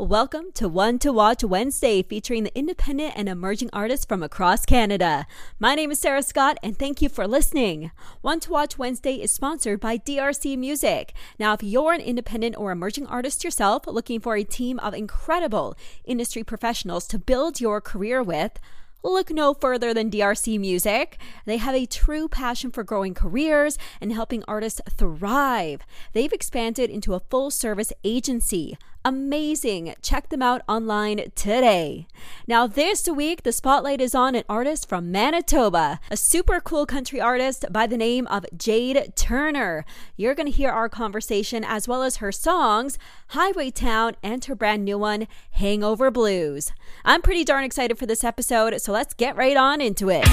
Welcome 0.00 0.46
to 0.54 0.66
One 0.66 0.98
to 1.00 1.12
Watch 1.12 1.44
Wednesday, 1.44 2.02
featuring 2.02 2.44
the 2.44 2.58
independent 2.58 3.12
and 3.16 3.28
emerging 3.28 3.68
artists 3.70 4.06
from 4.06 4.22
across 4.22 4.64
Canada. 4.64 5.26
My 5.58 5.74
name 5.74 5.90
is 5.90 6.00
Sarah 6.00 6.22
Scott, 6.22 6.56
and 6.62 6.74
thank 6.74 7.02
you 7.02 7.10
for 7.10 7.28
listening. 7.28 7.90
One 8.22 8.40
to 8.40 8.50
Watch 8.50 8.78
Wednesday 8.78 9.16
is 9.16 9.30
sponsored 9.30 9.78
by 9.78 9.98
DRC 9.98 10.56
Music. 10.56 11.12
Now, 11.38 11.52
if 11.52 11.62
you're 11.62 11.92
an 11.92 12.00
independent 12.00 12.56
or 12.56 12.72
emerging 12.72 13.08
artist 13.08 13.44
yourself 13.44 13.86
looking 13.86 14.20
for 14.20 14.36
a 14.36 14.42
team 14.42 14.78
of 14.78 14.94
incredible 14.94 15.76
industry 16.06 16.44
professionals 16.44 17.06
to 17.08 17.18
build 17.18 17.60
your 17.60 17.82
career 17.82 18.22
with, 18.22 18.58
Look 19.02 19.30
no 19.30 19.54
further 19.54 19.94
than 19.94 20.10
DRC 20.10 20.60
Music. 20.60 21.18
They 21.46 21.56
have 21.56 21.74
a 21.74 21.86
true 21.86 22.28
passion 22.28 22.70
for 22.70 22.84
growing 22.84 23.14
careers 23.14 23.78
and 23.98 24.12
helping 24.12 24.44
artists 24.46 24.82
thrive. 24.90 25.80
They've 26.12 26.32
expanded 26.32 26.90
into 26.90 27.14
a 27.14 27.20
full 27.20 27.50
service 27.50 27.94
agency 28.04 28.76
amazing. 29.04 29.94
Check 30.02 30.28
them 30.28 30.42
out 30.42 30.62
online 30.68 31.30
today. 31.34 32.06
Now, 32.46 32.66
this 32.66 33.08
week, 33.08 33.42
the 33.42 33.52
spotlight 33.52 34.00
is 34.00 34.14
on 34.14 34.34
an 34.34 34.44
artist 34.48 34.88
from 34.88 35.10
Manitoba, 35.10 36.00
a 36.10 36.16
super 36.16 36.60
cool 36.60 36.86
country 36.86 37.20
artist 37.20 37.64
by 37.70 37.86
the 37.86 37.96
name 37.96 38.26
of 38.28 38.44
Jade 38.56 39.12
Turner. 39.16 39.84
You're 40.16 40.34
going 40.34 40.50
to 40.50 40.56
hear 40.56 40.70
our 40.70 40.88
conversation 40.88 41.64
as 41.64 41.88
well 41.88 42.02
as 42.02 42.16
her 42.16 42.32
songs, 42.32 42.98
Highway 43.28 43.70
Town, 43.70 44.16
and 44.22 44.44
her 44.44 44.54
brand 44.54 44.84
new 44.84 44.98
one, 44.98 45.26
Hangover 45.52 46.10
Blues. 46.10 46.72
I'm 47.04 47.22
pretty 47.22 47.44
darn 47.44 47.64
excited 47.64 47.98
for 47.98 48.06
this 48.06 48.24
episode, 48.24 48.80
so 48.80 48.92
let's 48.92 49.14
get 49.14 49.36
right 49.36 49.56
on 49.56 49.80
into 49.80 50.10
it 50.10 50.26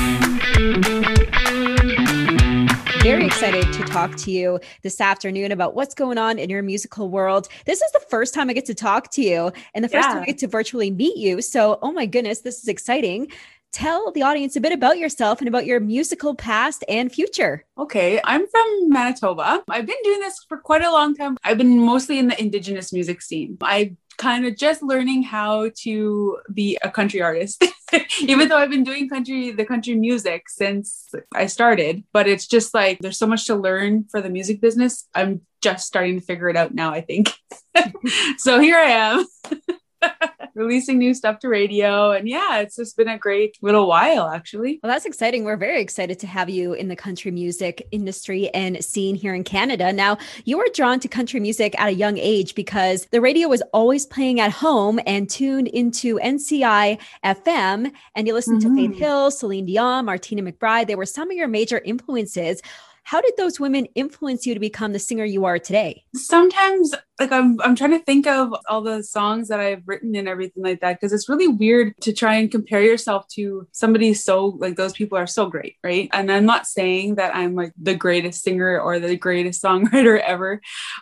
very 3.02 3.20
mm-hmm. 3.20 3.28
excited 3.28 3.74
to 3.74 3.84
talk 3.84 4.16
to 4.16 4.32
you 4.32 4.60
this 4.82 5.00
afternoon 5.00 5.52
about 5.52 5.76
what's 5.76 5.94
going 5.94 6.18
on 6.18 6.40
in 6.40 6.50
your 6.50 6.64
musical 6.64 7.10
world. 7.10 7.48
This 7.66 7.82
is 7.82 7.92
the 7.92 8.02
first 8.10 8.34
time 8.34 8.50
I 8.50 8.54
get 8.54 8.66
to 8.66 8.74
talk 8.74 9.12
to 9.12 9.22
you 9.22 9.52
and 9.74 9.84
the 9.84 9.90
first 9.90 10.08
yeah. 10.08 10.14
time 10.14 10.24
I 10.24 10.26
get 10.26 10.38
to 10.40 10.48
virtually 10.48 10.92
meet 10.92 11.18
you. 11.18 11.42
So, 11.42 11.80
oh 11.82 11.92
my 11.92 12.06
goodness, 12.06 12.42
this 12.42 12.62
is 12.62 12.68
exciting. 12.68 13.32
Tell 13.72 14.12
the 14.12 14.24
audience 14.24 14.56
a 14.56 14.62
bit 14.62 14.72
about 14.72 14.98
yourself 14.98 15.40
and 15.40 15.48
about 15.48 15.66
your 15.66 15.80
musical 15.80 16.34
past 16.34 16.84
and 16.88 17.12
future. 17.12 17.66
Okay, 17.78 18.20
I'm 18.24 18.48
from 18.48 18.90
Manitoba. 18.90 19.64
I've 19.68 19.86
been 19.86 19.98
doing 20.04 20.22
this 20.22 20.44
for 20.48 20.58
quite 20.58 20.82
a 20.82 20.92
long 20.92 21.16
time. 21.16 21.38
I've 21.44 21.58
been 21.58 21.80
mostly 21.80 22.18
in 22.18 22.28
the 22.28 22.42
Indigenous 22.42 22.92
music 22.94 23.22
scene. 23.22 23.58
I 23.62 23.96
kind 24.18 24.46
of 24.46 24.58
just 24.58 24.82
learning 24.82 25.24
how 25.24 25.70
to 25.84 26.38
be 26.54 26.78
a 26.84 26.90
country 26.90 27.22
artist. 27.22 27.64
Even 28.22 28.50
though 28.50 28.58
I've 28.58 28.70
been 28.70 28.84
doing 28.84 29.08
country, 29.08 29.52
the 29.52 29.66
country 29.66 29.96
music 29.96 30.50
since 30.50 31.10
I 31.34 31.46
started, 31.46 32.04
but 32.12 32.28
it's 32.28 32.48
just 32.48 32.74
like 32.74 33.00
there's 33.00 33.18
so 33.18 33.28
much 33.28 33.46
to 33.46 33.56
learn 33.56 34.06
for 34.10 34.22
the 34.22 34.30
music 34.30 34.60
business. 34.60 35.08
I'm 35.16 35.42
just 35.62 35.88
starting 35.88 36.20
to 36.20 36.26
figure 36.26 36.50
it 36.50 36.58
out 36.58 36.74
now, 36.74 36.92
I 36.92 37.02
think. 37.02 37.32
so 38.38 38.60
here 38.60 38.78
I 38.78 38.90
am. 38.90 39.26
releasing 40.58 40.98
new 40.98 41.14
stuff 41.14 41.40
to 41.40 41.48
radio. 41.48 42.12
And 42.12 42.28
yeah, 42.28 42.60
it's 42.60 42.76
just 42.76 42.98
been 42.98 43.08
a 43.08 43.18
great 43.18 43.58
little 43.62 43.88
while, 43.88 44.28
actually. 44.28 44.80
Well, 44.82 44.92
that's 44.92 45.06
exciting. 45.06 45.44
We're 45.44 45.58
very 45.58 45.82
excited 45.82 46.20
to 46.20 46.28
have 46.28 46.50
you 46.50 46.74
in 46.74 46.88
the 46.88 46.96
country 46.96 47.32
music 47.32 47.88
industry 47.92 48.50
and 48.50 48.84
scene 48.84 49.16
here 49.16 49.36
in 49.36 49.44
Canada. 49.44 49.94
Now, 49.94 50.18
you 50.46 50.58
were 50.58 50.68
drawn 50.74 51.00
to 51.02 51.08
country 51.08 51.40
music 51.40 51.80
at 51.80 51.90
a 51.90 51.94
young 51.94 52.18
age 52.18 52.56
because 52.56 53.06
the 53.12 53.22
radio 53.22 53.48
was 53.48 53.62
always 53.74 54.06
playing 54.06 54.40
at 54.40 54.52
home 54.52 55.00
and 55.06 55.30
tuned 55.30 55.68
into 55.68 56.18
NCI 56.20 57.00
FM. 57.24 57.92
And 58.16 58.28
you 58.28 58.34
listened 58.34 58.62
mm-hmm. 58.62 58.76
to 58.76 58.82
Faith 58.82 58.92
mm-hmm. 58.92 59.00
Hill, 59.00 59.32
Celine 59.32 59.66
Dion, 59.66 60.06
Martina 60.06 60.42
McBride. 60.42 60.88
They 60.88 60.96
were 60.96 61.06
some 61.06 61.30
of 61.30 61.38
your 61.38 61.48
major 61.48 61.80
influences. 61.86 62.62
How 63.08 63.22
did 63.22 63.36
those 63.38 63.58
women 63.58 63.86
influence 63.96 64.46
you 64.46 64.54
to 64.54 64.60
become 64.60 64.92
the 64.92 65.00
singer 65.00 65.24
you 65.24 65.46
are 65.46 65.58
today? 65.58 66.04
Sometimes 66.14 66.94
like 67.22 67.32
I'm 67.32 67.58
I'm 67.62 67.74
trying 67.74 67.92
to 67.92 68.04
think 68.04 68.28
of 68.28 68.54
all 68.68 68.82
the 68.82 69.02
songs 69.02 69.48
that 69.48 69.62
I've 69.62 69.84
written 69.86 70.14
and 70.14 70.28
everything 70.28 70.62
like 70.62 70.82
that 70.82 71.00
because 71.00 71.14
it's 71.14 71.30
really 71.30 71.48
weird 71.48 71.96
to 72.02 72.12
try 72.12 72.36
and 72.36 72.52
compare 72.52 72.82
yourself 72.82 73.26
to 73.30 73.66
somebody 73.72 74.14
so 74.14 74.48
like 74.60 74.76
those 74.76 74.92
people 74.92 75.18
are 75.18 75.26
so 75.26 75.50
great, 75.50 75.78
right? 75.86 76.10
And 76.12 76.30
I'm 76.30 76.44
not 76.44 76.68
saying 76.68 77.16
that 77.16 77.34
I'm 77.34 77.56
like 77.56 77.72
the 77.82 77.96
greatest 77.96 78.44
singer 78.44 78.78
or 78.78 79.00
the 79.00 79.16
greatest 79.16 79.64
songwriter 79.64 80.20
ever, 80.20 80.60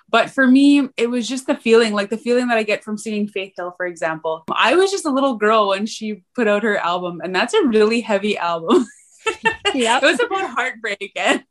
but 0.08 0.30
for 0.30 0.46
me 0.46 0.88
it 0.98 1.10
was 1.10 1.28
just 1.28 1.48
the 1.48 1.56
feeling, 1.56 1.94
like 1.94 2.12
the 2.12 2.20
feeling 2.20 2.50
that 2.50 2.58
I 2.60 2.64
get 2.64 2.84
from 2.84 3.00
singing 3.00 3.28
Faith 3.28 3.54
Hill 3.58 3.74
for 3.78 3.88
example. 3.88 4.44
I 4.56 4.76
was 4.76 4.92
just 4.92 5.08
a 5.08 5.12
little 5.12 5.38
girl 5.38 5.70
when 5.70 5.88
she 5.88 6.22
put 6.36 6.48
out 6.48 6.62
her 6.62 6.78
album 6.78 7.20
and 7.24 7.34
that's 7.34 7.56
a 7.56 7.66
really 7.66 8.02
heavy 8.02 8.38
album. 8.38 8.86
yeah. 9.74 9.98
it 9.98 10.04
was 10.04 10.20
about 10.20 10.52
heartbreak 10.52 11.12
and 11.16 11.44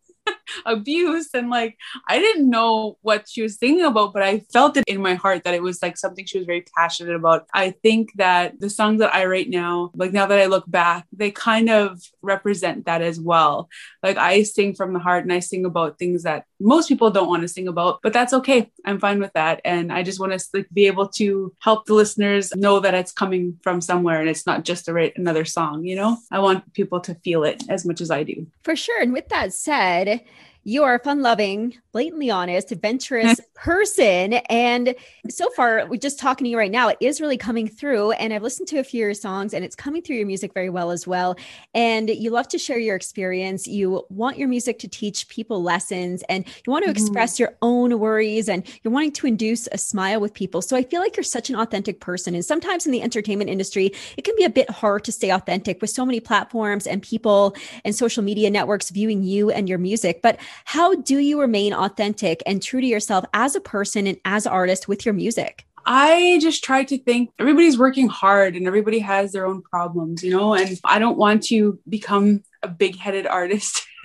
abuse 0.66 1.28
and 1.34 1.50
like 1.50 1.76
i 2.08 2.18
didn't 2.18 2.48
know 2.48 2.96
what 3.02 3.28
she 3.28 3.42
was 3.42 3.56
thinking 3.56 3.84
about 3.84 4.12
but 4.12 4.22
i 4.22 4.38
felt 4.52 4.76
it 4.76 4.84
in 4.86 5.00
my 5.00 5.14
heart 5.14 5.44
that 5.44 5.54
it 5.54 5.62
was 5.62 5.82
like 5.82 5.96
something 5.96 6.24
she 6.24 6.38
was 6.38 6.46
very 6.46 6.64
passionate 6.76 7.14
about. 7.14 7.46
I 7.52 7.70
think 7.70 8.12
that 8.16 8.60
the 8.60 8.70
songs 8.70 9.00
that 9.00 9.14
i 9.14 9.24
write 9.24 9.50
now 9.50 9.90
like 9.94 10.12
now 10.12 10.26
that 10.26 10.40
i 10.40 10.46
look 10.46 10.64
back 10.70 11.06
they 11.12 11.30
kind 11.30 11.70
of 11.70 12.00
represent 12.22 12.86
that 12.86 13.02
as 13.02 13.20
well. 13.20 13.68
Like 14.02 14.16
i 14.16 14.42
sing 14.42 14.74
from 14.74 14.92
the 14.92 14.98
heart 14.98 15.24
and 15.24 15.32
i 15.32 15.40
sing 15.40 15.64
about 15.64 15.98
things 15.98 16.22
that 16.22 16.46
most 16.60 16.88
people 16.88 17.10
don't 17.10 17.28
want 17.28 17.42
to 17.42 17.48
sing 17.48 17.68
about 17.68 18.00
but 18.02 18.12
that's 18.12 18.32
okay. 18.32 18.70
I'm 18.84 18.98
fine 18.98 19.20
with 19.20 19.32
that. 19.34 19.60
And 19.64 19.92
i 19.92 20.02
just 20.02 20.20
want 20.20 20.32
to 20.32 20.44
like 20.54 20.68
be 20.72 20.86
able 20.86 21.08
to 21.20 21.54
help 21.60 21.86
the 21.86 21.94
listeners 21.94 22.54
know 22.56 22.80
that 22.80 22.94
it's 22.94 23.12
coming 23.12 23.58
from 23.62 23.80
somewhere 23.80 24.20
and 24.20 24.28
it's 24.28 24.46
not 24.46 24.64
just 24.64 24.86
to 24.86 24.92
write 24.92 25.16
another 25.16 25.44
song 25.44 25.84
you 25.84 25.96
know? 25.96 26.18
I 26.30 26.38
want 26.38 26.72
people 26.72 27.00
to 27.00 27.14
feel 27.16 27.44
it 27.44 27.62
as 27.68 27.84
much 27.84 28.00
as 28.00 28.10
i 28.10 28.22
do. 28.22 28.46
For 28.62 28.76
sure. 28.76 29.00
And 29.00 29.12
with 29.12 29.28
that 29.28 29.52
said 29.52 30.24
you 30.64 30.82
are 30.82 30.94
a 30.94 30.98
fun 30.98 31.20
loving, 31.20 31.74
blatantly 31.92 32.30
honest, 32.30 32.72
adventurous 32.72 33.38
person. 33.54 34.34
And 34.48 34.94
so 35.28 35.50
far, 35.50 35.86
we're 35.86 36.00
just 36.00 36.18
talking 36.18 36.46
to 36.46 36.50
you 36.50 36.58
right 36.58 36.70
now. 36.70 36.88
It 36.88 36.96
is 37.00 37.20
really 37.20 37.36
coming 37.36 37.68
through. 37.68 38.12
And 38.12 38.32
I've 38.32 38.42
listened 38.42 38.68
to 38.68 38.78
a 38.78 38.84
few 38.84 39.02
of 39.02 39.08
your 39.08 39.14
songs 39.14 39.52
and 39.52 39.64
it's 39.64 39.76
coming 39.76 40.00
through 40.00 40.16
your 40.16 40.26
music 40.26 40.54
very 40.54 40.70
well 40.70 40.90
as 40.90 41.06
well. 41.06 41.36
And 41.74 42.08
you 42.08 42.30
love 42.30 42.48
to 42.48 42.58
share 42.58 42.78
your 42.78 42.96
experience. 42.96 43.68
You 43.68 44.04
want 44.08 44.38
your 44.38 44.48
music 44.48 44.78
to 44.80 44.88
teach 44.88 45.28
people 45.28 45.62
lessons 45.62 46.24
and 46.28 46.46
you 46.46 46.70
want 46.70 46.84
to 46.84 46.90
mm-hmm. 46.90 47.04
express 47.04 47.38
your 47.38 47.56
own 47.60 47.98
worries 47.98 48.48
and 48.48 48.64
you're 48.82 48.92
wanting 48.92 49.12
to 49.12 49.26
induce 49.26 49.68
a 49.70 49.78
smile 49.78 50.20
with 50.20 50.32
people. 50.32 50.62
So 50.62 50.76
I 50.76 50.82
feel 50.82 51.00
like 51.00 51.16
you're 51.16 51.24
such 51.24 51.50
an 51.50 51.56
authentic 51.56 52.00
person. 52.00 52.34
And 52.34 52.44
sometimes 52.44 52.86
in 52.86 52.92
the 52.92 53.02
entertainment 53.02 53.50
industry, 53.50 53.92
it 54.16 54.22
can 54.22 54.34
be 54.36 54.44
a 54.44 54.50
bit 54.50 54.70
hard 54.70 55.04
to 55.04 55.12
stay 55.12 55.30
authentic 55.30 55.82
with 55.82 55.90
so 55.90 56.06
many 56.06 56.20
platforms 56.20 56.86
and 56.86 57.02
people 57.02 57.54
and 57.84 57.94
social 57.94 58.22
media 58.22 58.50
networks 58.50 58.88
viewing 58.88 59.22
you 59.22 59.50
and 59.50 59.68
your 59.68 59.78
music. 59.78 60.22
But 60.22 60.38
how 60.64 60.94
do 60.94 61.18
you 61.18 61.40
remain 61.40 61.72
authentic 61.72 62.42
and 62.46 62.62
true 62.62 62.80
to 62.80 62.86
yourself 62.86 63.24
as 63.34 63.54
a 63.54 63.60
person 63.60 64.06
and 64.06 64.18
as 64.24 64.46
an 64.46 64.52
artist 64.52 64.88
with 64.88 65.04
your 65.04 65.14
music? 65.14 65.66
I 65.86 66.38
just 66.40 66.64
try 66.64 66.84
to 66.84 66.98
think 66.98 67.30
everybody's 67.38 67.78
working 67.78 68.08
hard 68.08 68.56
and 68.56 68.66
everybody 68.66 69.00
has 69.00 69.32
their 69.32 69.46
own 69.46 69.62
problems, 69.62 70.22
you 70.22 70.30
know, 70.30 70.54
and 70.54 70.80
I 70.84 70.98
don't 70.98 71.18
want 71.18 71.42
to 71.44 71.78
become 71.88 72.42
a 72.62 72.68
big 72.68 72.96
headed 72.96 73.26
artist. 73.26 73.86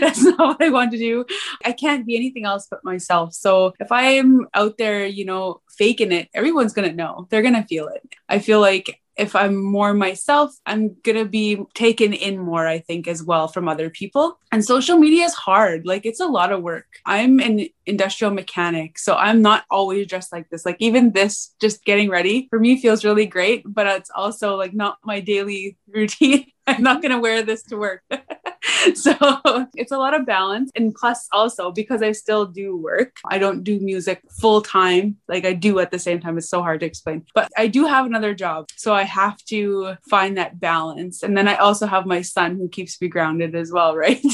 That's 0.00 0.22
not 0.22 0.38
what 0.38 0.62
I 0.62 0.70
want 0.70 0.92
to 0.92 0.98
do. 0.98 1.24
I 1.64 1.72
can't 1.72 2.06
be 2.06 2.16
anything 2.16 2.44
else 2.46 2.66
but 2.70 2.84
myself. 2.84 3.34
So 3.34 3.74
if 3.78 3.92
I'm 3.92 4.46
out 4.54 4.78
there, 4.78 5.06
you 5.06 5.24
know, 5.24 5.60
faking 5.76 6.12
it, 6.12 6.28
everyone's 6.34 6.72
going 6.72 6.88
to 6.88 6.96
know. 6.96 7.26
They're 7.30 7.42
going 7.42 7.54
to 7.54 7.64
feel 7.64 7.88
it. 7.88 8.02
I 8.28 8.38
feel 8.38 8.60
like 8.60 9.00
if 9.16 9.36
I'm 9.36 9.56
more 9.56 9.94
myself, 9.94 10.54
I'm 10.66 10.96
going 11.02 11.18
to 11.18 11.24
be 11.24 11.62
taken 11.74 12.12
in 12.12 12.38
more, 12.38 12.66
I 12.66 12.80
think, 12.80 13.06
as 13.06 13.22
well 13.22 13.48
from 13.48 13.68
other 13.68 13.90
people. 13.90 14.38
And 14.50 14.64
social 14.64 14.98
media 14.98 15.24
is 15.24 15.34
hard. 15.34 15.86
Like, 15.86 16.04
it's 16.04 16.20
a 16.20 16.26
lot 16.26 16.52
of 16.52 16.62
work. 16.62 16.86
I'm 17.06 17.40
an 17.40 17.68
industrial 17.86 18.32
mechanic, 18.32 18.98
so 18.98 19.14
I'm 19.14 19.42
not 19.42 19.64
always 19.70 20.06
dressed 20.06 20.32
like 20.32 20.48
this. 20.50 20.66
Like, 20.66 20.76
even 20.80 21.12
this, 21.12 21.54
just 21.60 21.84
getting 21.84 22.10
ready 22.10 22.48
for 22.50 22.58
me 22.58 22.80
feels 22.80 23.04
really 23.04 23.26
great, 23.26 23.62
but 23.66 23.86
it's 23.86 24.10
also 24.14 24.56
like 24.56 24.74
not 24.74 24.98
my 25.04 25.20
daily 25.20 25.76
routine. 25.88 26.46
I'm 26.66 26.82
not 26.82 27.02
going 27.02 27.12
to 27.12 27.20
wear 27.20 27.42
this 27.42 27.62
to 27.64 27.76
work. 27.76 28.02
so 28.94 29.66
it's 29.74 29.92
a 29.92 29.98
lot 29.98 30.14
of 30.14 30.26
balance. 30.26 30.70
And 30.74 30.94
plus, 30.94 31.28
also 31.32 31.70
because 31.70 32.02
I 32.02 32.12
still 32.12 32.46
do 32.46 32.76
work, 32.76 33.16
I 33.28 33.38
don't 33.38 33.64
do 33.64 33.80
music 33.80 34.22
full 34.40 34.62
time 34.62 35.16
like 35.28 35.44
I 35.44 35.52
do 35.52 35.78
at 35.80 35.90
the 35.90 35.98
same 35.98 36.20
time. 36.20 36.38
It's 36.38 36.48
so 36.48 36.62
hard 36.62 36.80
to 36.80 36.86
explain, 36.86 37.24
but 37.34 37.50
I 37.56 37.66
do 37.66 37.86
have 37.86 38.06
another 38.06 38.34
job. 38.34 38.68
So 38.76 38.94
I 38.94 39.02
have 39.02 39.38
to 39.46 39.96
find 40.08 40.36
that 40.38 40.60
balance. 40.60 41.22
And 41.22 41.36
then 41.36 41.48
I 41.48 41.56
also 41.56 41.86
have 41.86 42.06
my 42.06 42.22
son 42.22 42.56
who 42.56 42.68
keeps 42.68 43.00
me 43.00 43.08
grounded 43.08 43.54
as 43.54 43.72
well, 43.72 43.96
right? 44.04 44.24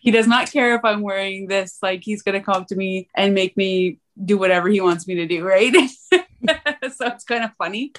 he 0.00 0.10
does 0.10 0.26
not 0.26 0.50
care 0.50 0.74
if 0.74 0.84
I'm 0.84 1.02
wearing 1.02 1.46
this. 1.46 1.78
Like 1.82 2.02
he's 2.04 2.22
going 2.22 2.38
to 2.38 2.44
come 2.44 2.62
up 2.62 2.68
to 2.68 2.76
me 2.76 3.08
and 3.14 3.34
make 3.34 3.56
me 3.56 3.98
do 4.22 4.36
whatever 4.38 4.68
he 4.68 4.80
wants 4.80 5.06
me 5.06 5.14
to 5.16 5.26
do, 5.26 5.44
right? 5.44 5.74
so 6.94 7.06
it's 7.06 7.24
kind 7.24 7.44
of 7.44 7.50
funny. 7.58 7.92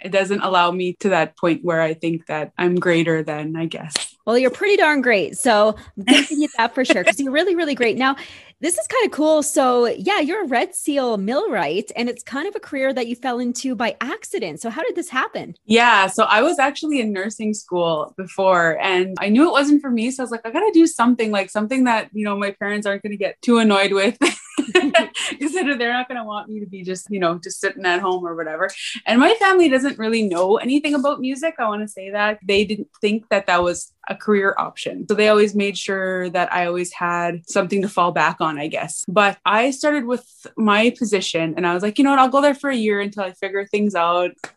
It 0.00 0.10
doesn't 0.10 0.40
allow 0.40 0.70
me 0.70 0.94
to 1.00 1.10
that 1.10 1.36
point 1.36 1.64
where 1.64 1.80
I 1.80 1.94
think 1.94 2.26
that 2.26 2.52
I'm 2.58 2.76
greater 2.76 3.22
than, 3.22 3.56
I 3.56 3.66
guess. 3.66 4.16
Well, 4.24 4.36
you're 4.36 4.50
pretty 4.50 4.76
darn 4.76 5.00
great. 5.00 5.38
So 5.38 5.74
I'm 5.96 6.04
going 6.04 6.22
to 6.22 6.28
give 6.28 6.38
you 6.38 6.48
that 6.58 6.74
for 6.74 6.84
sure 6.84 7.02
because 7.02 7.18
you're 7.18 7.32
really, 7.32 7.54
really 7.54 7.74
great. 7.74 7.96
Now, 7.96 8.16
This 8.60 8.76
is 8.76 8.88
kind 8.88 9.06
of 9.06 9.12
cool. 9.12 9.44
So, 9.44 9.86
yeah, 9.86 10.18
you're 10.18 10.44
a 10.44 10.48
Red 10.48 10.74
Seal 10.74 11.16
millwright, 11.16 11.92
and 11.94 12.08
it's 12.08 12.24
kind 12.24 12.48
of 12.48 12.56
a 12.56 12.60
career 12.60 12.92
that 12.92 13.06
you 13.06 13.14
fell 13.14 13.38
into 13.38 13.76
by 13.76 13.96
accident. 14.00 14.60
So, 14.60 14.68
how 14.68 14.82
did 14.82 14.96
this 14.96 15.08
happen? 15.08 15.54
Yeah. 15.64 16.08
So, 16.08 16.24
I 16.24 16.42
was 16.42 16.58
actually 16.58 17.00
in 17.00 17.12
nursing 17.12 17.54
school 17.54 18.14
before, 18.16 18.76
and 18.80 19.16
I 19.20 19.28
knew 19.28 19.46
it 19.46 19.52
wasn't 19.52 19.80
for 19.80 19.90
me. 19.90 20.10
So, 20.10 20.22
I 20.22 20.24
was 20.24 20.32
like, 20.32 20.44
I 20.44 20.50
got 20.50 20.66
to 20.66 20.72
do 20.72 20.88
something 20.88 21.30
like 21.30 21.50
something 21.50 21.84
that, 21.84 22.10
you 22.12 22.24
know, 22.24 22.36
my 22.36 22.50
parents 22.50 22.84
aren't 22.84 23.02
going 23.02 23.12
to 23.12 23.16
get 23.16 23.40
too 23.42 23.58
annoyed 23.58 23.92
with. 23.92 24.18
because 24.72 25.52
they're 25.52 25.92
not 25.92 26.08
going 26.08 26.18
to 26.18 26.24
want 26.24 26.48
me 26.48 26.60
to 26.60 26.66
be 26.66 26.82
just 26.82 27.06
you 27.10 27.18
know 27.18 27.38
just 27.38 27.60
sitting 27.60 27.84
at 27.84 28.00
home 28.00 28.26
or 28.26 28.34
whatever 28.34 28.68
and 29.06 29.20
my 29.20 29.34
family 29.34 29.68
doesn't 29.68 29.98
really 29.98 30.22
know 30.22 30.56
anything 30.56 30.94
about 30.94 31.20
music 31.20 31.54
i 31.58 31.68
want 31.68 31.82
to 31.82 31.88
say 31.88 32.10
that 32.10 32.38
they 32.42 32.64
didn't 32.64 32.88
think 33.00 33.28
that 33.30 33.46
that 33.46 33.62
was 33.62 33.92
a 34.08 34.14
career 34.14 34.54
option 34.58 35.06
so 35.08 35.14
they 35.14 35.28
always 35.28 35.54
made 35.54 35.76
sure 35.76 36.28
that 36.30 36.52
i 36.52 36.66
always 36.66 36.92
had 36.92 37.48
something 37.48 37.82
to 37.82 37.88
fall 37.88 38.12
back 38.12 38.40
on 38.40 38.47
i 38.56 38.68
guess. 38.68 39.04
But 39.08 39.38
i 39.44 39.72
started 39.72 40.04
with 40.04 40.24
my 40.56 40.94
position 40.96 41.54
and 41.56 41.66
i 41.66 41.74
was 41.74 41.82
like 41.82 41.98
you 41.98 42.04
know 42.04 42.10
what? 42.10 42.20
I'll 42.20 42.28
go 42.28 42.40
there 42.40 42.54
for 42.54 42.70
a 42.70 42.76
year 42.76 43.00
until 43.00 43.24
i 43.24 43.32
figure 43.32 43.66
things 43.66 43.96
out 43.96 44.30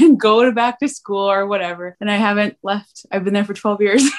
and 0.00 0.18
go 0.18 0.44
to 0.44 0.52
back 0.52 0.80
to 0.80 0.88
school 0.88 1.30
or 1.30 1.46
whatever. 1.46 1.96
And 2.00 2.10
i 2.10 2.16
haven't 2.16 2.56
left. 2.62 3.06
I've 3.12 3.24
been 3.24 3.34
there 3.34 3.44
for 3.44 3.54
12 3.54 3.80
years. 3.80 4.02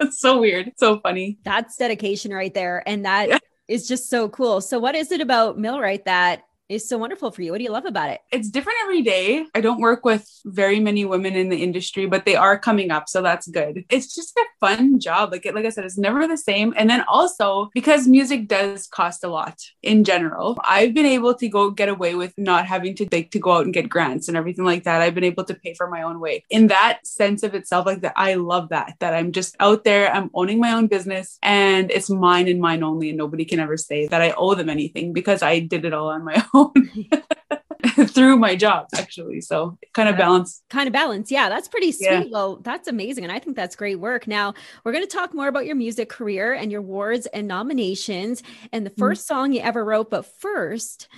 It's 0.00 0.18
so 0.18 0.40
weird. 0.40 0.72
So 0.76 0.98
funny. 1.00 1.38
That's 1.44 1.76
dedication 1.76 2.32
right 2.32 2.52
there. 2.52 2.82
And 2.86 3.04
that 3.04 3.28
yeah. 3.28 3.38
is 3.68 3.86
just 3.86 4.08
so 4.08 4.28
cool. 4.28 4.60
So, 4.60 4.78
what 4.78 4.94
is 4.94 5.12
it 5.12 5.20
about 5.20 5.58
Millwright 5.58 6.06
that 6.06 6.42
is 6.70 6.88
so 6.88 6.96
wonderful 6.96 7.32
for 7.32 7.42
you? 7.42 7.50
What 7.50 7.58
do 7.58 7.64
you 7.64 7.72
love 7.72 7.84
about 7.84 8.10
it? 8.10 8.20
It's 8.30 8.48
different 8.48 8.78
every 8.82 9.02
day. 9.02 9.44
I 9.54 9.60
don't 9.60 9.80
work 9.80 10.04
with 10.04 10.30
very 10.44 10.78
many 10.78 11.04
women 11.04 11.34
in 11.34 11.48
the 11.48 11.62
industry, 11.62 12.06
but 12.06 12.24
they 12.24 12.36
are 12.36 12.56
coming 12.58 12.92
up, 12.92 13.08
so 13.08 13.20
that's 13.22 13.48
good. 13.48 13.84
It's 13.90 14.14
just 14.14 14.36
a 14.36 14.44
fun 14.60 15.00
job. 15.00 15.32
Like 15.32 15.44
like 15.52 15.66
I 15.66 15.70
said, 15.70 15.84
it's 15.84 15.98
never 15.98 16.28
the 16.28 16.36
same. 16.36 16.72
And 16.76 16.88
then 16.88 17.02
also 17.08 17.70
because 17.74 18.06
music 18.06 18.46
does 18.46 18.86
cost 18.86 19.24
a 19.24 19.28
lot 19.28 19.58
in 19.82 20.04
general, 20.04 20.58
I've 20.64 20.94
been 20.94 21.06
able 21.06 21.34
to 21.34 21.48
go 21.48 21.70
get 21.70 21.88
away 21.88 22.14
with 22.14 22.34
not 22.38 22.66
having 22.66 22.94
to 22.96 23.08
like 23.10 23.32
to 23.32 23.40
go 23.40 23.52
out 23.52 23.64
and 23.64 23.74
get 23.74 23.88
grants 23.88 24.28
and 24.28 24.36
everything 24.36 24.64
like 24.64 24.84
that. 24.84 25.02
I've 25.02 25.14
been 25.14 25.24
able 25.24 25.44
to 25.44 25.54
pay 25.54 25.74
for 25.74 25.88
my 25.88 26.02
own 26.02 26.20
way. 26.20 26.44
In 26.50 26.68
that 26.68 27.00
sense 27.04 27.42
of 27.42 27.54
itself, 27.54 27.86
like 27.86 28.02
that, 28.02 28.14
I 28.14 28.34
love 28.34 28.68
that. 28.68 28.94
That 29.00 29.14
I'm 29.14 29.32
just 29.32 29.56
out 29.58 29.82
there. 29.82 30.12
I'm 30.12 30.30
owning 30.34 30.60
my 30.60 30.72
own 30.72 30.86
business, 30.86 31.36
and 31.42 31.90
it's 31.90 32.08
mine 32.08 32.46
and 32.46 32.60
mine 32.60 32.84
only, 32.84 33.08
and 33.08 33.18
nobody 33.18 33.44
can 33.44 33.58
ever 33.58 33.76
say 33.76 34.06
that 34.06 34.22
I 34.22 34.30
owe 34.36 34.54
them 34.54 34.68
anything 34.68 35.12
because 35.12 35.42
I 35.42 35.58
did 35.58 35.84
it 35.84 35.92
all 35.92 36.08
on 36.08 36.24
my 36.24 36.44
own. 36.54 36.59
through 38.08 38.36
my 38.36 38.54
job 38.56 38.86
actually. 38.96 39.40
So 39.40 39.78
kind 39.94 40.08
of 40.08 40.16
balance. 40.16 40.62
Kind 40.70 40.86
of 40.86 40.92
balance. 40.92 41.30
Yeah 41.30 41.48
that's 41.48 41.68
pretty 41.68 41.92
sweet. 41.92 42.06
Yeah. 42.06 42.24
well 42.30 42.56
that's 42.56 42.88
amazing 42.88 43.24
and 43.24 43.32
i 43.32 43.38
think 43.38 43.56
that's 43.56 43.76
great 43.76 43.98
work. 43.98 44.26
Now 44.26 44.54
we're 44.84 44.92
going 44.92 45.06
to 45.06 45.16
talk 45.16 45.34
more 45.34 45.48
about 45.48 45.66
your 45.66 45.76
music 45.76 46.08
career 46.08 46.52
and 46.52 46.70
your 46.70 46.80
awards 46.80 47.26
and 47.26 47.48
nominations 47.48 48.42
and 48.72 48.84
the 48.84 48.90
1st 48.90 48.96
mm-hmm. 48.96 49.14
song 49.14 49.52
you 49.52 49.60
ever 49.60 49.84
wrote 49.84 50.10
but 50.10 50.26
first 50.40 51.08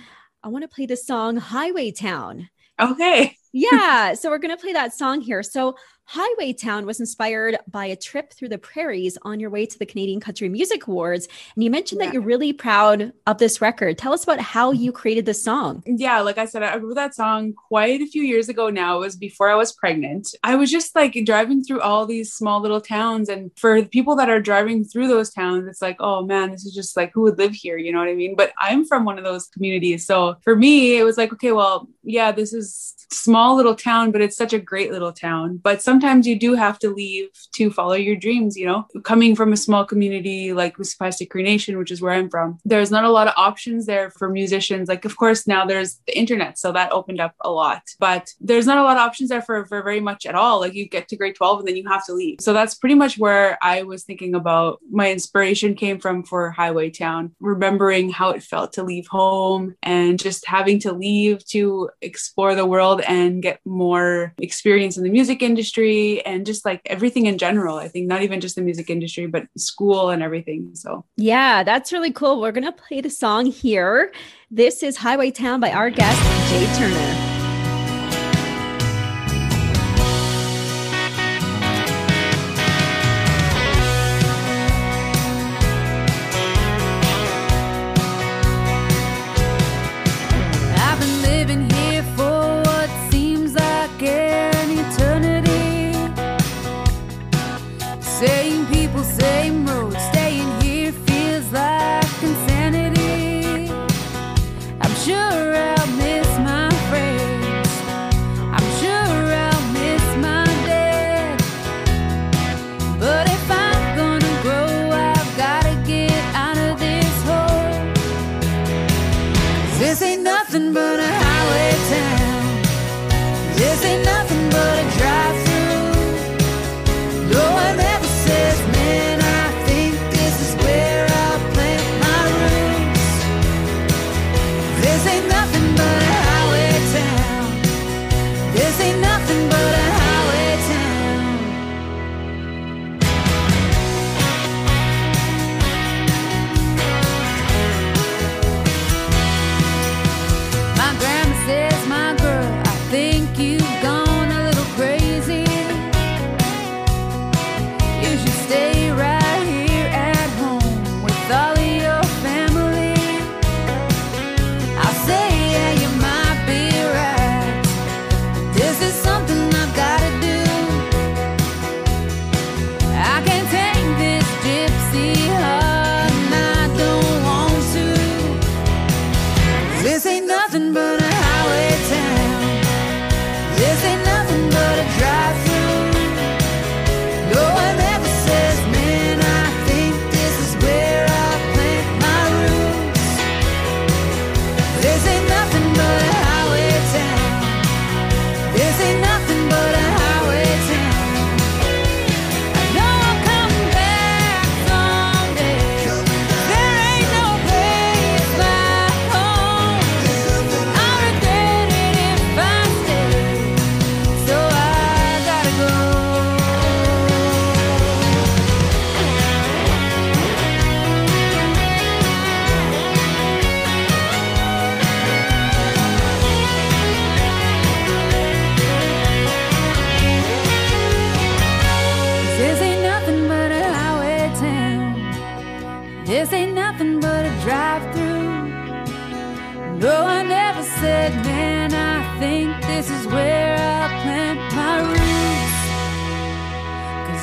i 0.43 0.47
want 0.47 0.63
to 0.63 0.73
play 0.73 0.85
the 0.85 0.97
song 0.97 1.37
highway 1.37 1.91
town. 1.91 2.49
Okay. 2.79 3.37
Yeah 3.51 4.13
so 4.13 4.29
we're 4.29 4.39
going 4.39 4.55
to 4.55 4.61
play 4.61 4.73
that 4.73 4.93
song 4.93 5.21
here. 5.21 5.43
So 5.43 5.75
Highway 6.05 6.53
Town 6.53 6.85
was 6.85 6.99
inspired 6.99 7.57
by 7.67 7.85
a 7.85 7.95
trip 7.95 8.33
through 8.33 8.49
the 8.49 8.57
prairies 8.57 9.17
on 9.23 9.39
your 9.39 9.49
way 9.49 9.65
to 9.65 9.79
the 9.79 9.85
Canadian 9.85 10.19
Country 10.19 10.49
Music 10.49 10.85
Awards. 10.85 11.27
And 11.55 11.63
you 11.63 11.71
mentioned 11.71 12.01
yeah. 12.01 12.07
that 12.07 12.13
you're 12.13 12.21
really 12.21 12.53
proud 12.53 13.13
of 13.25 13.37
this 13.37 13.61
record. 13.61 13.97
Tell 13.97 14.13
us 14.13 14.23
about 14.23 14.39
how 14.39 14.71
you 14.71 14.91
created 14.91 15.25
the 15.25 15.33
song. 15.33 15.81
Yeah, 15.85 16.19
like 16.21 16.37
I 16.37 16.45
said, 16.45 16.61
I 16.61 16.75
wrote 16.77 16.95
that 16.95 17.15
song 17.15 17.53
quite 17.53 18.01
a 18.01 18.05
few 18.07 18.21
years 18.21 18.49
ago 18.49 18.69
now. 18.69 18.97
It 18.97 18.99
was 18.99 19.15
before 19.15 19.49
I 19.49 19.55
was 19.55 19.71
pregnant. 19.71 20.35
I 20.43 20.55
was 20.55 20.69
just 20.69 20.95
like 20.95 21.17
driving 21.25 21.63
through 21.63 21.81
all 21.81 22.05
these 22.05 22.33
small 22.33 22.61
little 22.61 22.81
towns. 22.81 23.29
And 23.29 23.51
for 23.55 23.81
the 23.81 23.87
people 23.87 24.15
that 24.17 24.29
are 24.29 24.41
driving 24.41 24.83
through 24.83 25.07
those 25.07 25.31
towns, 25.31 25.67
it's 25.67 25.81
like, 25.81 25.97
oh 25.99 26.25
man, 26.25 26.51
this 26.51 26.65
is 26.65 26.75
just 26.75 26.97
like 26.97 27.11
who 27.13 27.21
would 27.21 27.37
live 27.37 27.53
here? 27.53 27.77
You 27.77 27.91
know 27.91 27.99
what 27.99 28.09
I 28.09 28.15
mean? 28.15 28.35
But 28.35 28.51
I'm 28.59 28.85
from 28.85 29.05
one 29.05 29.17
of 29.17 29.23
those 29.23 29.47
communities. 29.47 30.05
So 30.05 30.35
for 30.43 30.55
me, 30.55 30.97
it 30.97 31.03
was 31.03 31.17
like, 31.17 31.31
okay, 31.33 31.53
well, 31.53 31.87
yeah, 32.03 32.31
this 32.31 32.53
is 32.53 32.93
small 33.09 33.55
little 33.55 33.75
town, 33.75 34.11
but 34.11 34.21
it's 34.21 34.37
such 34.37 34.53
a 34.53 34.59
great 34.59 34.91
little 34.91 35.13
town. 35.13 35.57
But 35.57 35.81
some 35.81 35.92
sometimes 35.93 36.25
you 36.25 36.35
do 36.35 36.55
have 36.55 36.79
to 36.79 36.89
leave 36.89 37.29
to 37.51 37.69
follow 37.69 37.93
your 37.93 38.15
dreams, 38.15 38.57
you 38.57 38.65
know? 38.65 38.87
Coming 39.03 39.35
from 39.35 39.53
a 39.53 39.57
small 39.57 39.85
community 39.85 40.51
like 40.51 40.75
Misipawistik 40.77 41.29
Cree 41.29 41.43
Nation, 41.43 41.77
which 41.77 41.91
is 41.91 42.01
where 42.01 42.13
I'm 42.13 42.31
from, 42.31 42.57
there's 42.65 42.89
not 42.89 43.03
a 43.03 43.11
lot 43.11 43.27
of 43.27 43.35
options 43.37 43.85
there 43.85 44.09
for 44.09 44.27
musicians. 44.27 44.89
Like, 44.89 45.05
of 45.05 45.15
course, 45.17 45.45
now 45.45 45.67
there's 45.67 45.99
the 46.07 46.17
internet, 46.17 46.57
so 46.57 46.71
that 46.71 46.91
opened 46.91 47.19
up 47.19 47.35
a 47.41 47.51
lot, 47.51 47.83
but 47.99 48.33
there's 48.41 48.65
not 48.65 48.79
a 48.79 48.83
lot 48.83 48.97
of 48.97 49.05
options 49.07 49.29
there 49.29 49.43
for, 49.43 49.67
for 49.67 49.83
very 49.83 49.99
much 49.99 50.25
at 50.25 50.33
all. 50.33 50.59
Like, 50.59 50.73
you 50.73 50.89
get 50.89 51.07
to 51.09 51.15
grade 51.15 51.35
12 51.35 51.59
and 51.59 51.67
then 51.67 51.77
you 51.77 51.87
have 51.87 52.03
to 52.07 52.13
leave. 52.13 52.37
So 52.41 52.53
that's 52.53 52.73
pretty 52.73 52.95
much 52.95 53.19
where 53.19 53.59
I 53.61 53.83
was 53.83 54.03
thinking 54.03 54.33
about 54.33 54.79
my 54.89 55.11
inspiration 55.11 55.75
came 55.75 55.99
from 55.99 56.23
for 56.23 56.49
Highway 56.49 56.89
Town, 56.89 57.35
remembering 57.39 58.09
how 58.09 58.31
it 58.31 58.41
felt 58.41 58.73
to 58.73 58.83
leave 58.83 59.05
home 59.05 59.75
and 59.83 60.17
just 60.17 60.47
having 60.47 60.79
to 60.79 60.91
leave 60.91 61.45
to 61.49 61.91
explore 62.01 62.55
the 62.55 62.65
world 62.65 63.01
and 63.01 63.43
get 63.43 63.59
more 63.63 64.33
experience 64.39 64.97
in 64.97 65.03
the 65.03 65.11
music 65.11 65.43
industry 65.43 65.82
industry 65.83 66.25
and 66.25 66.45
just 66.45 66.65
like 66.65 66.81
everything 66.85 67.25
in 67.25 67.37
general. 67.37 67.77
I 67.77 67.87
think 67.87 68.07
not 68.07 68.23
even 68.23 68.41
just 68.41 68.55
the 68.55 68.61
music 68.61 68.89
industry, 68.89 69.27
but 69.27 69.47
school 69.57 70.09
and 70.09 70.23
everything. 70.23 70.71
So, 70.73 71.05
yeah, 71.17 71.63
that's 71.63 71.91
really 71.91 72.11
cool. 72.11 72.41
We're 72.41 72.51
going 72.51 72.65
to 72.65 72.71
play 72.71 73.01
the 73.01 73.09
song 73.09 73.45
here. 73.45 74.13
This 74.51 74.83
is 74.83 74.97
Highway 74.97 75.31
Town 75.31 75.59
by 75.59 75.71
our 75.71 75.89
guest, 75.89 76.51
Jade 76.51 76.75
Turner. 76.77 77.32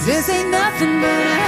This 0.07 0.29
ain't 0.31 0.51
nothing 0.51 1.01
but 1.01 1.37
a 1.37 1.40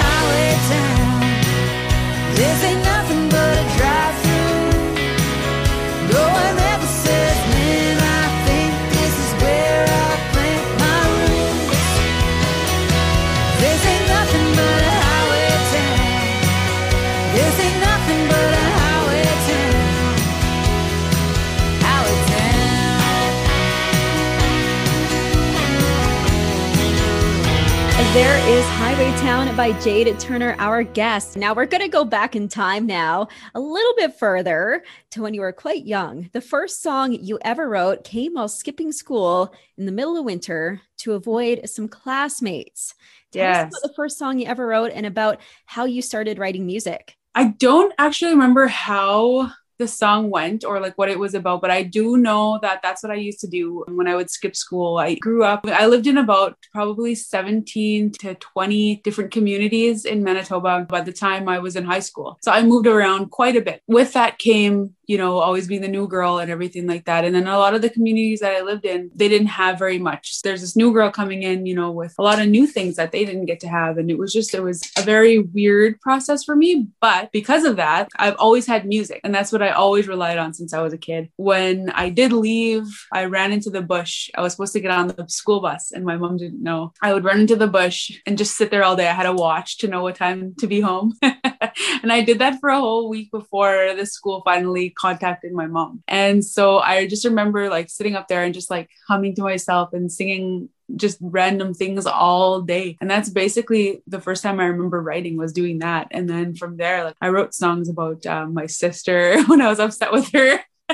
Town 29.22 29.54
by 29.56 29.72
Jade 29.80 30.18
Turner, 30.18 30.56
our 30.58 30.82
guest. 30.82 31.36
Now 31.36 31.54
we're 31.54 31.66
going 31.66 31.82
to 31.82 31.88
go 31.88 32.04
back 32.04 32.34
in 32.34 32.48
time 32.48 32.86
now, 32.86 33.28
a 33.54 33.60
little 33.60 33.94
bit 33.96 34.18
further 34.18 34.82
to 35.10 35.22
when 35.22 35.32
you 35.32 35.42
were 35.42 35.52
quite 35.52 35.86
young. 35.86 36.28
The 36.32 36.40
first 36.40 36.82
song 36.82 37.12
you 37.12 37.38
ever 37.42 37.68
wrote 37.68 38.02
came 38.02 38.34
while 38.34 38.48
skipping 38.48 38.90
school 38.90 39.54
in 39.78 39.86
the 39.86 39.92
middle 39.92 40.16
of 40.16 40.24
winter 40.24 40.80
to 40.98 41.12
avoid 41.12 41.68
some 41.68 41.86
classmates. 41.86 42.94
Tell 43.30 43.42
us 43.42 43.56
Yes. 43.56 43.72
about 43.72 43.88
the 43.88 43.94
first 43.94 44.18
song 44.18 44.40
you 44.40 44.46
ever 44.46 44.66
wrote 44.66 44.90
and 44.92 45.06
about 45.06 45.40
how 45.66 45.84
you 45.84 46.02
started 46.02 46.38
writing 46.38 46.66
music. 46.66 47.16
I 47.34 47.54
don't 47.58 47.94
actually 47.98 48.32
remember 48.32 48.66
how 48.66 49.52
the 49.78 49.88
song 49.88 50.30
went 50.30 50.64
or 50.64 50.80
like 50.80 50.96
what 50.98 51.08
it 51.08 51.18
was 51.18 51.34
about, 51.34 51.60
but 51.60 51.70
I 51.70 51.82
do 51.82 52.16
know 52.16 52.58
that 52.62 52.80
that's 52.82 53.02
what 53.02 53.12
I 53.12 53.16
used 53.16 53.40
to 53.40 53.48
do 53.48 53.84
when 53.88 54.06
I 54.06 54.14
would 54.14 54.30
skip 54.30 54.56
school. 54.56 54.98
I 54.98 55.14
grew 55.14 55.44
up, 55.44 55.66
I 55.66 55.86
lived 55.86 56.06
in 56.06 56.18
about 56.18 56.56
probably 56.72 57.14
17 57.14 58.12
to 58.20 58.34
20 58.34 58.96
different 58.96 59.30
communities 59.30 60.04
in 60.04 60.22
Manitoba 60.22 60.86
by 60.88 61.00
the 61.00 61.12
time 61.12 61.48
I 61.48 61.58
was 61.58 61.76
in 61.76 61.84
high 61.84 62.00
school. 62.00 62.38
So 62.42 62.52
I 62.52 62.62
moved 62.62 62.86
around 62.86 63.30
quite 63.30 63.56
a 63.56 63.62
bit. 63.62 63.82
With 63.86 64.12
that 64.12 64.38
came, 64.38 64.94
you 65.06 65.18
know, 65.18 65.38
always 65.38 65.66
being 65.66 65.82
the 65.82 65.88
new 65.88 66.06
girl 66.06 66.38
and 66.38 66.50
everything 66.50 66.86
like 66.86 67.04
that. 67.06 67.24
And 67.24 67.34
then 67.34 67.46
a 67.46 67.58
lot 67.58 67.74
of 67.74 67.82
the 67.82 67.90
communities 67.90 68.40
that 68.40 68.54
I 68.54 68.62
lived 68.62 68.84
in, 68.84 69.10
they 69.14 69.28
didn't 69.28 69.48
have 69.48 69.78
very 69.78 69.98
much. 69.98 70.42
There's 70.42 70.60
this 70.60 70.76
new 70.76 70.92
girl 70.92 71.10
coming 71.10 71.42
in, 71.42 71.66
you 71.66 71.74
know, 71.74 71.90
with 71.90 72.14
a 72.18 72.22
lot 72.22 72.40
of 72.40 72.48
new 72.48 72.66
things 72.66 72.96
that 72.96 73.12
they 73.12 73.24
didn't 73.24 73.46
get 73.46 73.60
to 73.60 73.68
have. 73.68 73.98
And 73.98 74.10
it 74.10 74.18
was 74.18 74.32
just, 74.32 74.54
it 74.54 74.62
was 74.62 74.82
a 74.96 75.02
very 75.02 75.38
weird 75.38 76.00
process 76.00 76.44
for 76.44 76.54
me. 76.54 76.88
But 77.00 77.32
because 77.32 77.64
of 77.64 77.76
that, 77.76 78.08
I've 78.16 78.36
always 78.36 78.66
had 78.66 78.86
music. 78.86 79.20
And 79.24 79.34
that's 79.34 79.52
what 79.52 79.62
I 79.62 79.70
always 79.70 80.08
relied 80.08 80.38
on 80.38 80.54
since 80.54 80.72
I 80.72 80.82
was 80.82 80.92
a 80.92 80.98
kid. 80.98 81.30
When 81.36 81.90
I 81.90 82.08
did 82.08 82.32
leave, 82.32 82.84
I 83.12 83.24
ran 83.24 83.52
into 83.52 83.70
the 83.70 83.82
bush. 83.82 84.30
I 84.36 84.40
was 84.40 84.52
supposed 84.52 84.72
to 84.74 84.80
get 84.80 84.90
on 84.90 85.08
the 85.08 85.26
school 85.28 85.60
bus 85.60 85.92
and 85.92 86.04
my 86.04 86.16
mom 86.16 86.36
didn't 86.36 86.62
know. 86.62 86.92
I 87.02 87.12
would 87.12 87.24
run 87.24 87.40
into 87.40 87.56
the 87.56 87.66
bush 87.66 88.12
and 88.26 88.38
just 88.38 88.56
sit 88.56 88.70
there 88.70 88.84
all 88.84 88.96
day. 88.96 89.08
I 89.08 89.12
had 89.12 89.26
a 89.26 89.32
watch 89.32 89.78
to 89.78 89.88
know 89.88 90.02
what 90.02 90.16
time 90.16 90.54
to 90.60 90.66
be 90.66 90.80
home. 90.80 91.14
and 92.02 92.12
I 92.12 92.22
did 92.22 92.38
that 92.40 92.60
for 92.60 92.68
a 92.68 92.80
whole 92.80 93.08
week 93.08 93.30
before 93.30 93.94
the 93.96 94.06
school 94.06 94.42
finally 94.44 94.90
contacted 94.90 95.52
my 95.52 95.66
mom. 95.66 96.02
And 96.08 96.44
so 96.44 96.78
I 96.78 97.06
just 97.06 97.24
remember 97.24 97.68
like 97.68 97.90
sitting 97.90 98.16
up 98.16 98.28
there 98.28 98.42
and 98.42 98.54
just 98.54 98.70
like 98.70 98.90
humming 99.08 99.34
to 99.36 99.42
myself 99.42 99.92
and 99.92 100.10
singing 100.10 100.68
just 100.96 101.18
random 101.20 101.74
things 101.74 102.06
all 102.06 102.60
day. 102.62 102.98
And 103.00 103.10
that's 103.10 103.30
basically 103.30 104.02
the 104.06 104.20
first 104.20 104.42
time 104.42 104.60
I 104.60 104.66
remember 104.66 105.00
writing 105.00 105.36
was 105.36 105.52
doing 105.52 105.78
that. 105.78 106.08
And 106.10 106.28
then 106.28 106.54
from 106.54 106.76
there, 106.76 107.04
like 107.04 107.16
I 107.20 107.28
wrote 107.28 107.54
songs 107.54 107.88
about 107.88 108.26
um, 108.26 108.54
my 108.54 108.66
sister 108.66 109.42
when 109.46 109.60
I 109.60 109.68
was 109.68 109.78
upset 109.78 110.12
with 110.12 110.30
her 110.32 110.60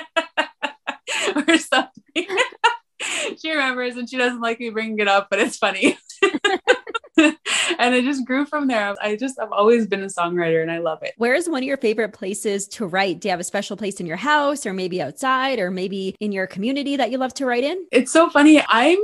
or 1.37 1.59
something. 1.59 2.27
she 3.41 3.51
remembers 3.51 3.97
and 3.97 4.09
she 4.09 4.17
doesn't 4.17 4.41
like 4.41 4.61
me 4.61 4.71
bringing 4.71 4.99
it 4.99 5.09
up, 5.09 5.29
but 5.31 5.41
it's 5.41 5.57
funny. 5.57 5.99
and 7.79 7.95
it 7.95 8.05
just 8.05 8.25
grew 8.25 8.45
from 8.47 8.69
there. 8.69 8.95
I 9.01 9.17
just, 9.17 9.39
I've 9.39 9.53
always 9.53 9.87
been 9.87 10.03
a 10.03 10.07
songwriter 10.07 10.63
and 10.63 10.71
I 10.71 10.79
love 10.79 11.03
it. 11.03 11.15
Where 11.17 11.35
is 11.35 11.49
one 11.49 11.63
of 11.63 11.67
your 11.67 11.77
favorite 11.77 12.13
places 12.13 12.67
to 12.69 12.87
write? 12.87 13.21
Do 13.21 13.29
you 13.29 13.31
have 13.31 13.41
a 13.41 13.45
special 13.45 13.77
place 13.77 14.01
in 14.01 14.07
your 14.07 14.17
house 14.17 14.67
or 14.67 14.73
maybe 14.73 15.03
outside 15.03 15.59
or 15.59 15.71
maybe 15.71 16.15
in 16.21 16.33
your 16.33 16.47
community 16.47 16.97
that 16.97 17.11
you 17.11 17.19
love 17.19 17.35
to 17.35 17.47
write 17.47 17.65
in? 17.65 17.87
It's 17.91 18.13
so 18.13 18.31
funny. 18.31 18.63
I'm 18.69 18.99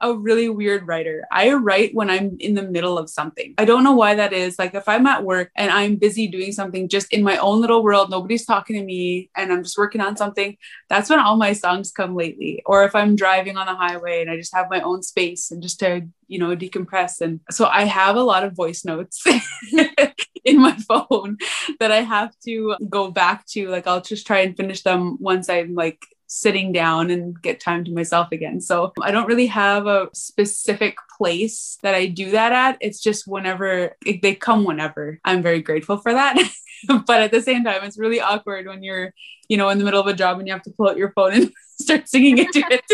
a 0.00 0.14
really 0.14 0.48
weird 0.48 0.86
writer. 0.86 1.26
I 1.30 1.52
write 1.52 1.94
when 1.94 2.10
I'm 2.10 2.36
in 2.40 2.54
the 2.54 2.62
middle 2.62 2.98
of 2.98 3.10
something. 3.10 3.54
I 3.58 3.64
don't 3.64 3.84
know 3.84 3.92
why 3.92 4.14
that 4.14 4.32
is. 4.32 4.58
Like 4.58 4.74
if 4.74 4.88
I'm 4.88 5.06
at 5.06 5.24
work 5.24 5.50
and 5.56 5.70
I'm 5.70 5.96
busy 5.96 6.26
doing 6.26 6.52
something 6.52 6.88
just 6.88 7.12
in 7.12 7.22
my 7.22 7.36
own 7.36 7.60
little 7.60 7.82
world, 7.82 8.10
nobody's 8.10 8.46
talking 8.46 8.76
to 8.76 8.84
me 8.84 9.30
and 9.36 9.52
I'm 9.52 9.62
just 9.62 9.78
working 9.78 10.00
on 10.00 10.16
something, 10.16 10.56
that's 10.88 11.10
when 11.10 11.18
all 11.18 11.36
my 11.36 11.52
songs 11.52 11.92
come 11.92 12.14
lately. 12.14 12.62
Or 12.66 12.84
if 12.84 12.94
I'm 12.94 13.16
driving 13.16 13.56
on 13.56 13.66
the 13.66 13.74
highway 13.74 14.22
and 14.22 14.30
I 14.30 14.36
just 14.36 14.54
have 14.54 14.70
my 14.70 14.80
own 14.80 15.02
space 15.02 15.50
and 15.50 15.62
just 15.62 15.80
to, 15.80 16.06
you 16.28 16.38
know, 16.38 16.56
decompress. 16.56 17.20
And 17.20 17.40
so 17.50 17.66
I 17.66 17.84
have 17.84 18.16
a 18.16 18.22
lot 18.22 18.44
of 18.44 18.54
voice 18.54 18.84
notes 18.84 19.22
in 20.44 20.60
my 20.60 20.76
phone 20.88 21.36
that 21.78 21.92
I 21.92 22.00
have 22.00 22.32
to 22.46 22.76
go 22.88 23.10
back 23.10 23.46
to. 23.48 23.68
Like 23.68 23.86
I'll 23.86 24.00
just 24.00 24.26
try 24.26 24.40
and 24.40 24.56
finish 24.56 24.82
them 24.82 25.18
once 25.20 25.48
I'm 25.48 25.74
like 25.74 26.06
sitting 26.32 26.70
down 26.70 27.10
and 27.10 27.42
get 27.42 27.58
time 27.58 27.84
to 27.84 27.90
myself 27.92 28.28
again. 28.30 28.60
So 28.60 28.92
I 29.02 29.10
don't 29.10 29.26
really 29.26 29.48
have 29.48 29.88
a 29.88 30.08
specific 30.12 30.96
place 31.18 31.76
that 31.82 31.96
I 31.96 32.06
do 32.06 32.30
that 32.30 32.52
at. 32.52 32.78
It's 32.80 33.00
just 33.00 33.26
whenever 33.26 33.96
it, 34.06 34.22
they 34.22 34.36
come 34.36 34.62
whenever. 34.62 35.18
I'm 35.24 35.42
very 35.42 35.60
grateful 35.60 35.96
for 35.96 36.12
that. 36.12 36.36
but 37.06 37.20
at 37.20 37.32
the 37.32 37.42
same 37.42 37.64
time, 37.64 37.82
it's 37.82 37.98
really 37.98 38.20
awkward 38.20 38.68
when 38.68 38.84
you're, 38.84 39.12
you 39.48 39.56
know, 39.56 39.70
in 39.70 39.78
the 39.78 39.84
middle 39.84 40.00
of 40.00 40.06
a 40.06 40.14
job 40.14 40.38
and 40.38 40.46
you 40.46 40.54
have 40.54 40.62
to 40.62 40.70
pull 40.70 40.88
out 40.88 40.96
your 40.96 41.10
phone 41.14 41.32
and 41.32 41.52
start 41.80 42.08
singing 42.08 42.38
into 42.38 42.62
it. 42.70 42.84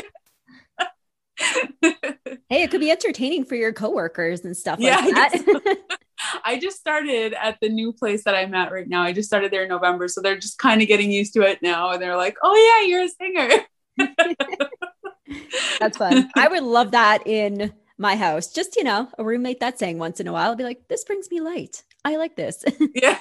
Hey, 2.49 2.63
it 2.63 2.71
could 2.71 2.81
be 2.81 2.91
entertaining 2.91 3.45
for 3.45 3.57
your 3.57 3.73
coworkers 3.73 4.45
and 4.45 4.57
stuff 4.57 4.79
Yeah, 4.81 4.97
like 4.97 5.15
that. 5.15 5.99
I 6.45 6.59
just 6.59 6.79
started 6.79 7.35
at 7.35 7.59
the 7.61 7.69
new 7.69 7.93
place 7.93 8.25
that 8.25 8.35
I'm 8.35 8.55
at 8.55 8.73
right 8.73 8.89
now. 8.89 9.03
I 9.03 9.13
just 9.13 9.29
started 9.29 9.53
there 9.53 9.63
in 9.63 9.69
November. 9.69 10.09
So 10.09 10.21
they're 10.21 10.39
just 10.39 10.59
kind 10.59 10.83
of 10.83 10.89
getting 10.89 11.11
used 11.11 11.35
to 11.35 11.43
it 11.43 11.63
now. 11.63 11.91
And 11.91 12.01
they're 12.01 12.17
like, 12.17 12.37
oh, 12.43 12.55
yeah, 12.55 12.89
you're 12.89 13.03
a 13.03 13.09
singer. 13.09 13.51
That's 15.81 15.97
fun. 15.99 16.31
I 16.37 16.49
would 16.49 16.63
love 16.63 16.93
that 16.93 17.27
in 17.27 17.73
my 17.99 18.17
house. 18.17 18.49
Just, 18.49 18.77
you 18.77 18.85
know, 18.85 19.09
a 19.19 19.25
roommate 19.25 19.61
that 19.61 19.79
sang 19.79 19.99
once 19.99 20.21
in 20.21 20.29
a 20.29 20.33
while. 20.33 20.53
I'd 20.53 20.59
be 20.59 20.65
like, 20.65 20.89
this 20.89 21.05
brings 21.05 21.31
me 21.31 21.41
light. 21.41 21.83
I 22.05 22.17
like 22.17 22.37
this. 22.37 22.65
yeah. 22.95 23.19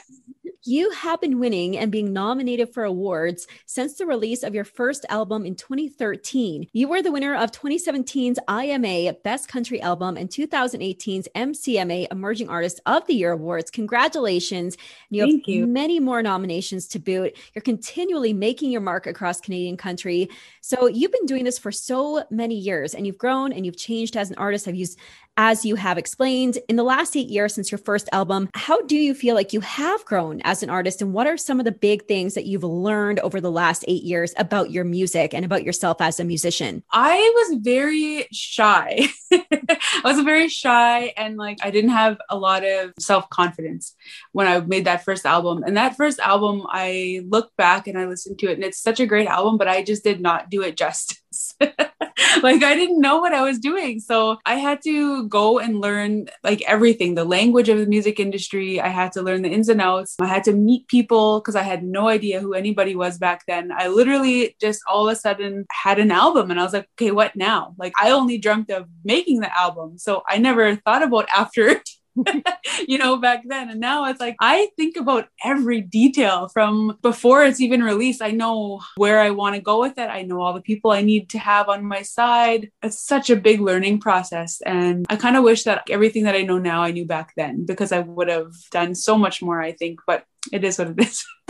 You 0.67 0.89
have 0.89 1.21
been 1.21 1.37
winning 1.37 1.77
and 1.77 1.91
being 1.91 2.11
nominated 2.11 2.73
for 2.73 2.83
awards 2.85 3.45
since 3.67 3.93
the 3.93 4.07
release 4.07 4.41
of 4.41 4.55
your 4.55 4.63
first 4.63 5.05
album 5.09 5.45
in 5.45 5.53
2013. 5.53 6.65
You 6.73 6.87
were 6.87 7.03
the 7.03 7.11
winner 7.11 7.35
of 7.35 7.51
2017's 7.51 8.39
IMA 8.47 9.13
Best 9.23 9.47
Country 9.47 9.79
Album 9.79 10.17
and 10.17 10.27
2018's 10.27 11.27
MCMA 11.35 12.07
Emerging 12.11 12.49
Artist 12.49 12.81
of 12.87 13.05
the 13.05 13.13
Year 13.13 13.33
Awards. 13.33 13.69
Congratulations. 13.69 14.73
And 14.73 15.17
you 15.17 15.21
have 15.21 15.29
Thank 15.29 15.47
you. 15.47 15.67
many 15.67 15.99
more 15.99 16.23
nominations 16.23 16.87
to 16.87 16.99
boot. 16.99 17.37
You're 17.53 17.61
continually 17.61 18.33
making 18.33 18.71
your 18.71 18.81
mark 18.81 19.05
across 19.05 19.39
Canadian 19.39 19.77
country. 19.77 20.29
So 20.61 20.87
you've 20.87 21.11
been 21.11 21.27
doing 21.27 21.43
this 21.43 21.59
for 21.59 21.71
so 21.71 22.23
many 22.31 22.55
years 22.55 22.95
and 22.95 23.05
you've 23.05 23.19
grown 23.19 23.53
and 23.53 23.67
you've 23.67 23.77
changed 23.77 24.17
as 24.17 24.31
an 24.31 24.37
artist. 24.39 24.67
I've 24.67 24.73
used 24.73 24.97
as 25.37 25.65
you 25.65 25.75
have 25.75 25.97
explained 25.97 26.57
in 26.69 26.75
the 26.75 26.83
last 26.83 27.15
eight 27.15 27.27
years 27.27 27.53
since 27.53 27.71
your 27.71 27.79
first 27.79 28.07
album, 28.11 28.49
how 28.53 28.81
do 28.83 28.95
you 28.95 29.13
feel 29.13 29.35
like 29.35 29.53
you 29.53 29.59
have 29.61 30.03
grown 30.05 30.41
as 30.43 30.63
an 30.63 30.69
artist? 30.69 31.01
And 31.01 31.13
what 31.13 31.27
are 31.27 31.37
some 31.37 31.59
of 31.59 31.65
the 31.65 31.71
big 31.71 32.07
things 32.07 32.33
that 32.35 32.45
you've 32.45 32.63
learned 32.63 33.19
over 33.19 33.41
the 33.41 33.51
last 33.51 33.83
eight 33.87 34.03
years 34.03 34.33
about 34.37 34.71
your 34.71 34.83
music 34.83 35.33
and 35.33 35.43
about 35.43 35.63
yourself 35.63 36.01
as 36.01 36.19
a 36.19 36.23
musician? 36.23 36.83
I 36.91 37.17
was 37.35 37.59
very 37.61 38.27
shy. 38.31 39.07
I 39.31 40.01
was 40.03 40.21
very 40.21 40.47
shy 40.47 41.13
and 41.17 41.37
like 41.37 41.57
I 41.61 41.71
didn't 41.71 41.91
have 41.91 42.17
a 42.29 42.37
lot 42.37 42.63
of 42.63 42.93
self 42.99 43.29
confidence 43.29 43.95
when 44.31 44.47
I 44.47 44.59
made 44.61 44.85
that 44.85 45.03
first 45.03 45.25
album. 45.25 45.63
And 45.63 45.77
that 45.77 45.97
first 45.97 46.19
album, 46.19 46.65
I 46.69 47.21
look 47.27 47.51
back 47.57 47.87
and 47.87 47.97
I 47.97 48.05
listened 48.05 48.39
to 48.39 48.47
it, 48.47 48.53
and 48.53 48.63
it's 48.63 48.79
such 48.79 48.99
a 48.99 49.05
great 49.05 49.27
album, 49.27 49.57
but 49.57 49.67
I 49.67 49.83
just 49.83 50.03
did 50.03 50.21
not 50.21 50.49
do 50.49 50.61
it 50.61 50.77
justice. 50.77 51.55
like 52.43 52.63
I 52.63 52.75
didn't 52.75 53.01
know 53.01 53.17
what 53.17 53.33
I 53.33 53.41
was 53.41 53.59
doing. 53.59 53.99
So 53.99 54.37
I 54.45 54.55
had 54.55 54.81
to 54.83 55.27
go 55.27 55.59
and 55.59 55.81
learn 55.81 56.27
like 56.43 56.61
everything, 56.63 57.15
the 57.15 57.25
language 57.25 57.69
of 57.69 57.77
the 57.77 57.85
music 57.85 58.19
industry. 58.19 58.79
I 58.79 58.87
had 58.87 59.11
to 59.13 59.21
learn 59.21 59.41
the 59.41 59.49
ins 59.49 59.69
and 59.69 59.81
outs. 59.81 60.15
I 60.21 60.27
had 60.27 60.43
to 60.45 60.53
meet 60.53 60.87
people 60.87 61.39
because 61.39 61.55
I 61.55 61.63
had 61.63 61.83
no 61.83 62.07
idea 62.07 62.39
who 62.39 62.53
anybody 62.53 62.95
was 62.95 63.17
back 63.17 63.43
then. 63.47 63.71
I 63.71 63.87
literally 63.87 64.55
just 64.61 64.81
all 64.87 65.07
of 65.07 65.13
a 65.13 65.15
sudden 65.15 65.65
had 65.71 65.99
an 65.99 66.11
album 66.11 66.51
and 66.51 66.59
I 66.59 66.63
was 66.63 66.73
like, 66.73 66.87
okay, 66.93 67.11
what 67.11 67.35
now? 67.35 67.75
Like 67.77 67.93
I 68.01 68.11
only 68.11 68.37
dreamt 68.37 68.69
of 68.71 68.87
making 69.03 69.41
the 69.41 69.57
album. 69.57 69.97
So 69.97 70.23
I 70.27 70.37
never 70.37 70.75
thought 70.77 71.03
about 71.03 71.27
after 71.35 71.81
you 72.87 72.97
know, 72.97 73.17
back 73.17 73.43
then. 73.45 73.69
And 73.69 73.79
now 73.79 74.05
it's 74.05 74.19
like 74.19 74.35
I 74.39 74.69
think 74.77 74.97
about 74.97 75.27
every 75.43 75.81
detail 75.81 76.47
from 76.49 76.97
before 77.01 77.43
it's 77.43 77.61
even 77.61 77.83
released. 77.83 78.21
I 78.21 78.31
know 78.31 78.81
where 78.97 79.19
I 79.19 79.31
want 79.31 79.55
to 79.55 79.61
go 79.61 79.81
with 79.81 79.97
it. 79.97 80.09
I 80.09 80.21
know 80.21 80.41
all 80.41 80.53
the 80.53 80.61
people 80.61 80.91
I 80.91 81.01
need 81.01 81.29
to 81.31 81.39
have 81.39 81.69
on 81.69 81.85
my 81.85 82.01
side. 82.01 82.71
It's 82.81 82.99
such 82.99 83.29
a 83.29 83.35
big 83.35 83.61
learning 83.61 83.99
process. 83.99 84.61
And 84.65 85.05
I 85.09 85.15
kind 85.15 85.35
of 85.35 85.43
wish 85.43 85.63
that 85.63 85.83
everything 85.89 86.23
that 86.23 86.35
I 86.35 86.41
know 86.41 86.57
now 86.57 86.81
I 86.81 86.91
knew 86.91 87.05
back 87.05 87.33
then 87.35 87.65
because 87.65 87.91
I 87.91 87.99
would 87.99 88.29
have 88.29 88.53
done 88.71 88.95
so 88.95 89.17
much 89.17 89.41
more, 89.41 89.61
I 89.61 89.73
think. 89.73 89.99
But 90.07 90.25
it 90.51 90.63
is 90.63 90.77
what 90.77 90.89
it 90.89 90.99
is. 90.99 91.25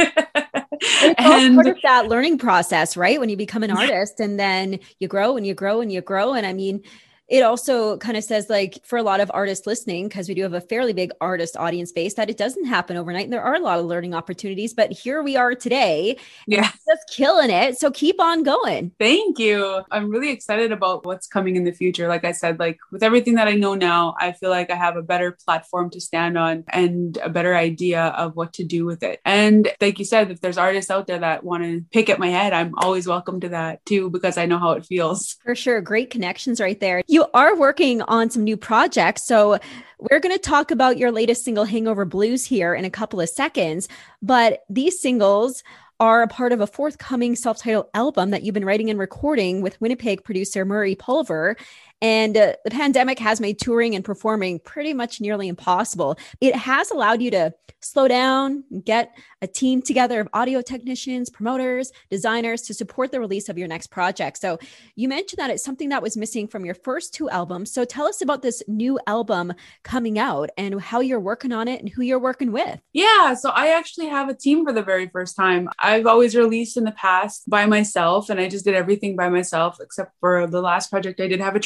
All 1.17 1.31
and 1.33 1.55
part 1.55 1.67
of 1.67 1.77
that 1.83 2.07
learning 2.07 2.37
process, 2.37 2.97
right? 2.97 3.19
When 3.19 3.29
you 3.29 3.37
become 3.37 3.63
an 3.63 3.71
artist 3.71 4.19
and 4.19 4.39
then 4.39 4.79
you 4.99 5.07
grow 5.07 5.37
and 5.37 5.45
you 5.45 5.53
grow 5.53 5.81
and 5.81 5.91
you 5.91 6.01
grow. 6.01 6.33
And 6.33 6.45
I 6.45 6.53
mean, 6.53 6.83
it 7.27 7.41
also 7.41 7.97
kind 7.97 8.17
of 8.17 8.23
says 8.23 8.49
like 8.49 8.79
for 8.83 8.97
a 8.97 9.03
lot 9.03 9.19
of 9.19 9.31
artists 9.33 9.65
listening 9.65 10.07
because 10.07 10.27
we 10.27 10.35
do 10.35 10.43
have 10.43 10.53
a 10.53 10.61
fairly 10.61 10.93
big 10.93 11.11
artist 11.19 11.57
audience 11.57 11.91
base 11.91 12.13
that 12.13 12.29
it 12.29 12.37
doesn't 12.37 12.65
happen 12.65 12.97
overnight 12.97 13.23
and 13.23 13.33
there 13.33 13.41
are 13.41 13.55
a 13.55 13.59
lot 13.59 13.79
of 13.79 13.85
learning 13.85 14.13
opportunities 14.13 14.73
but 14.73 14.91
here 14.91 15.23
we 15.23 15.35
are 15.35 15.55
today 15.55 16.17
yeah. 16.47 16.69
just 16.87 17.09
killing 17.11 17.49
it 17.49 17.77
so 17.77 17.89
keep 17.89 18.21
on 18.21 18.43
going. 18.43 18.91
Thank 18.99 19.39
you. 19.39 19.81
I'm 19.91 20.09
really 20.09 20.29
excited 20.29 20.71
about 20.71 21.05
what's 21.05 21.27
coming 21.27 21.55
in 21.55 21.63
the 21.63 21.71
future. 21.71 22.07
Like 22.07 22.25
i 22.25 22.31
said 22.31 22.59
like 22.59 22.77
with 22.91 23.03
everything 23.03 23.35
that 23.35 23.47
i 23.47 23.53
know 23.53 23.73
now 23.73 24.15
i 24.19 24.31
feel 24.31 24.49
like 24.49 24.69
i 24.69 24.75
have 24.75 24.95
a 24.95 25.01
better 25.01 25.31
platform 25.31 25.89
to 25.91 26.01
stand 26.01 26.37
on 26.37 26.63
and 26.69 27.17
a 27.17 27.29
better 27.29 27.55
idea 27.55 28.05
of 28.05 28.35
what 28.35 28.53
to 28.53 28.63
do 28.63 28.85
with 28.85 29.01
it. 29.03 29.19
And 29.25 29.71
like 29.81 29.97
you 29.99 30.05
said 30.05 30.31
if 30.31 30.41
there's 30.41 30.57
artists 30.57 30.91
out 30.91 31.07
there 31.07 31.19
that 31.19 31.43
want 31.43 31.63
to 31.63 31.83
pick 31.91 32.09
at 32.09 32.19
my 32.19 32.29
head 32.29 32.53
i'm 32.53 32.73
always 32.77 33.07
welcome 33.07 33.39
to 33.39 33.49
that 33.49 33.85
too 33.85 34.09
because 34.09 34.37
i 34.37 34.45
know 34.45 34.59
how 34.59 34.71
it 34.71 34.85
feels. 34.85 35.37
For 35.43 35.55
sure 35.55 35.81
great 35.81 36.09
connections 36.11 36.61
right 36.61 36.79
there 36.79 37.03
you 37.15 37.25
are 37.33 37.55
working 37.55 38.01
on 38.01 38.29
some 38.29 38.43
new 38.43 38.57
projects. 38.57 39.23
So 39.23 39.57
we're 39.99 40.19
going 40.19 40.35
to 40.35 40.41
talk 40.41 40.69
about 40.69 40.97
your 40.97 41.13
latest 41.13 41.45
single, 41.45 41.63
Hangover 41.63 42.03
Blues, 42.03 42.43
here 42.43 42.75
in 42.75 42.83
a 42.83 42.89
couple 42.89 43.21
of 43.21 43.29
seconds. 43.29 43.87
But 44.21 44.65
these 44.69 44.99
singles 44.99 45.63
are 46.01 46.23
a 46.23 46.27
part 46.27 46.51
of 46.51 46.59
a 46.59 46.67
forthcoming 46.67 47.37
self 47.37 47.57
titled 47.59 47.85
album 47.93 48.31
that 48.31 48.43
you've 48.43 48.53
been 48.53 48.65
writing 48.65 48.89
and 48.89 48.99
recording 48.99 49.61
with 49.61 49.79
Winnipeg 49.79 50.25
producer 50.25 50.65
Murray 50.65 50.93
Pulver. 50.93 51.55
And 52.01 52.35
uh, 52.37 52.53
the 52.63 52.71
pandemic 52.71 53.19
has 53.19 53.39
made 53.39 53.59
touring 53.59 53.95
and 53.95 54.03
performing 54.03 54.59
pretty 54.59 54.93
much 54.93 55.21
nearly 55.21 55.47
impossible. 55.47 56.17
It 56.41 56.55
has 56.55 56.91
allowed 56.91 57.21
you 57.21 57.31
to 57.31 57.53
slow 57.85 58.07
down, 58.07 58.63
and 58.71 58.83
get 58.83 59.15
a 59.41 59.47
team 59.47 59.81
together 59.81 60.19
of 60.19 60.27
audio 60.33 60.61
technicians, 60.61 61.29
promoters, 61.29 61.91
designers 62.09 62.63
to 62.63 62.73
support 62.73 63.11
the 63.11 63.19
release 63.19 63.47
of 63.47 63.57
your 63.57 63.67
next 63.67 63.87
project. 63.87 64.37
So 64.37 64.57
you 64.95 65.07
mentioned 65.07 65.37
that 65.37 65.51
it's 65.51 65.63
something 65.63 65.89
that 65.89 66.01
was 66.01 66.17
missing 66.17 66.47
from 66.47 66.65
your 66.65 66.73
first 66.73 67.13
two 67.13 67.29
albums. 67.29 67.71
So 67.71 67.85
tell 67.85 68.07
us 68.07 68.21
about 68.21 68.41
this 68.41 68.63
new 68.67 68.99
album 69.05 69.53
coming 69.83 70.17
out 70.17 70.49
and 70.57 70.81
how 70.81 70.99
you're 70.99 71.19
working 71.19 71.51
on 71.51 71.67
it 71.67 71.79
and 71.79 71.89
who 71.89 72.01
you're 72.01 72.19
working 72.19 72.51
with. 72.51 72.79
Yeah, 72.91 73.35
so 73.35 73.51
I 73.51 73.77
actually 73.77 74.07
have 74.07 74.29
a 74.29 74.33
team 74.33 74.65
for 74.65 74.73
the 74.73 74.81
very 74.81 75.07
first 75.07 75.35
time. 75.35 75.69
I've 75.79 76.07
always 76.07 76.35
released 76.35 76.77
in 76.77 76.85
the 76.85 76.91
past 76.91 77.47
by 77.47 77.67
myself 77.67 78.29
and 78.29 78.39
I 78.39 78.49
just 78.49 78.65
did 78.65 78.73
everything 78.73 79.15
by 79.15 79.29
myself 79.29 79.77
except 79.79 80.13
for 80.19 80.47
the 80.47 80.61
last 80.61 80.89
project 80.89 81.19
I 81.19 81.27
did 81.27 81.39
have 81.39 81.55
a 81.55 81.59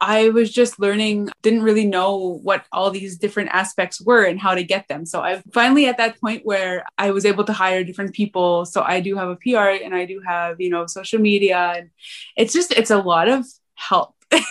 I 0.00 0.30
was 0.30 0.52
just 0.52 0.80
learning, 0.80 1.30
didn't 1.42 1.62
really 1.62 1.86
know 1.86 2.40
what 2.42 2.64
all 2.72 2.90
these 2.90 3.18
different 3.18 3.50
aspects 3.52 4.00
were 4.00 4.24
and 4.24 4.40
how 4.40 4.54
to 4.54 4.62
get 4.62 4.88
them. 4.88 5.06
So 5.06 5.20
I'm 5.20 5.42
finally 5.52 5.86
at 5.86 5.98
that 5.98 6.20
point 6.20 6.44
where 6.44 6.84
I 6.96 7.10
was 7.10 7.24
able 7.24 7.44
to 7.44 7.52
hire 7.52 7.84
different 7.84 8.14
people. 8.14 8.64
So 8.64 8.82
I 8.82 9.00
do 9.00 9.16
have 9.16 9.28
a 9.28 9.36
PR 9.36 9.84
and 9.84 9.94
I 9.94 10.04
do 10.04 10.20
have, 10.26 10.60
you 10.60 10.70
know, 10.70 10.86
social 10.86 11.20
media. 11.20 11.74
And 11.76 11.90
it's 12.36 12.52
just, 12.52 12.72
it's 12.72 12.90
a 12.90 12.98
lot 12.98 13.28
of 13.28 13.46
help. 13.74 14.14
I'm 14.32 14.44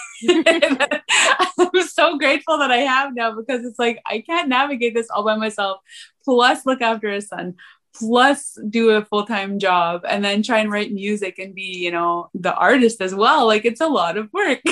so 1.87 2.17
grateful 2.17 2.57
that 2.57 2.71
I 2.71 2.77
have 2.77 3.13
now 3.13 3.35
because 3.35 3.63
it's 3.63 3.77
like 3.77 4.01
I 4.05 4.21
can't 4.21 4.49
navigate 4.49 4.95
this 4.95 5.09
all 5.09 5.23
by 5.23 5.35
myself, 5.35 5.81
plus 6.23 6.65
look 6.65 6.81
after 6.81 7.09
a 7.09 7.21
son, 7.21 7.55
plus 7.93 8.57
do 8.69 8.91
a 8.91 9.05
full-time 9.05 9.59
job 9.59 10.01
and 10.07 10.23
then 10.23 10.43
try 10.43 10.59
and 10.59 10.71
write 10.71 10.91
music 10.91 11.39
and 11.39 11.55
be, 11.55 11.77
you 11.77 11.91
know, 11.91 12.29
the 12.33 12.53
artist 12.53 13.01
as 13.01 13.13
well. 13.13 13.45
Like 13.45 13.65
it's 13.65 13.81
a 13.81 13.87
lot 13.87 14.17
of 14.17 14.31
work. 14.33 14.61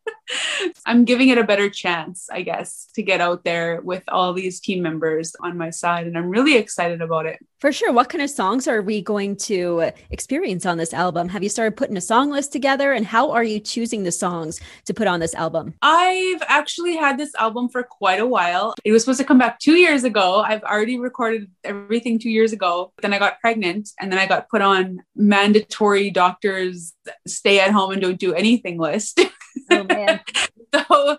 I'm 0.85 1.05
giving 1.05 1.29
it 1.29 1.37
a 1.37 1.43
better 1.43 1.69
chance, 1.69 2.27
I 2.31 2.41
guess, 2.41 2.87
to 2.95 3.03
get 3.03 3.21
out 3.21 3.43
there 3.43 3.81
with 3.81 4.03
all 4.07 4.33
these 4.33 4.59
team 4.59 4.81
members 4.81 5.35
on 5.41 5.57
my 5.57 5.69
side. 5.69 6.07
And 6.07 6.17
I'm 6.17 6.29
really 6.29 6.57
excited 6.57 7.01
about 7.01 7.25
it. 7.25 7.39
For 7.59 7.71
sure. 7.71 7.91
What 7.93 8.09
kind 8.09 8.23
of 8.23 8.29
songs 8.29 8.67
are 8.67 8.81
we 8.81 9.01
going 9.01 9.35
to 9.37 9.91
experience 10.09 10.65
on 10.65 10.77
this 10.77 10.93
album? 10.93 11.29
Have 11.29 11.43
you 11.43 11.49
started 11.49 11.77
putting 11.77 11.95
a 11.95 12.01
song 12.01 12.31
list 12.31 12.51
together? 12.51 12.91
And 12.91 13.05
how 13.05 13.31
are 13.31 13.43
you 13.43 13.59
choosing 13.59 14.03
the 14.03 14.11
songs 14.11 14.59
to 14.85 14.93
put 14.93 15.07
on 15.07 15.19
this 15.19 15.35
album? 15.35 15.75
I've 15.81 16.41
actually 16.47 16.95
had 16.95 17.19
this 17.19 17.35
album 17.35 17.69
for 17.69 17.83
quite 17.83 18.19
a 18.19 18.25
while. 18.25 18.73
It 18.83 18.91
was 18.91 19.03
supposed 19.03 19.19
to 19.19 19.25
come 19.25 19.37
back 19.37 19.59
two 19.59 19.75
years 19.75 20.03
ago. 20.03 20.41
I've 20.41 20.63
already 20.63 20.97
recorded 20.97 21.51
everything 21.63 22.17
two 22.17 22.31
years 22.31 22.51
ago. 22.51 22.93
Then 23.01 23.13
I 23.13 23.19
got 23.19 23.39
pregnant 23.39 23.89
and 23.99 24.11
then 24.11 24.19
I 24.19 24.25
got 24.25 24.49
put 24.49 24.61
on 24.61 25.03
mandatory 25.15 26.09
doctors 26.09 26.93
stay 27.27 27.59
at 27.59 27.71
home 27.71 27.91
and 27.91 28.01
don't 28.01 28.19
do 28.19 28.33
anything 28.33 28.79
list. 28.79 29.21
Oh, 29.71 29.83
man. 29.83 30.19
so 30.73 31.17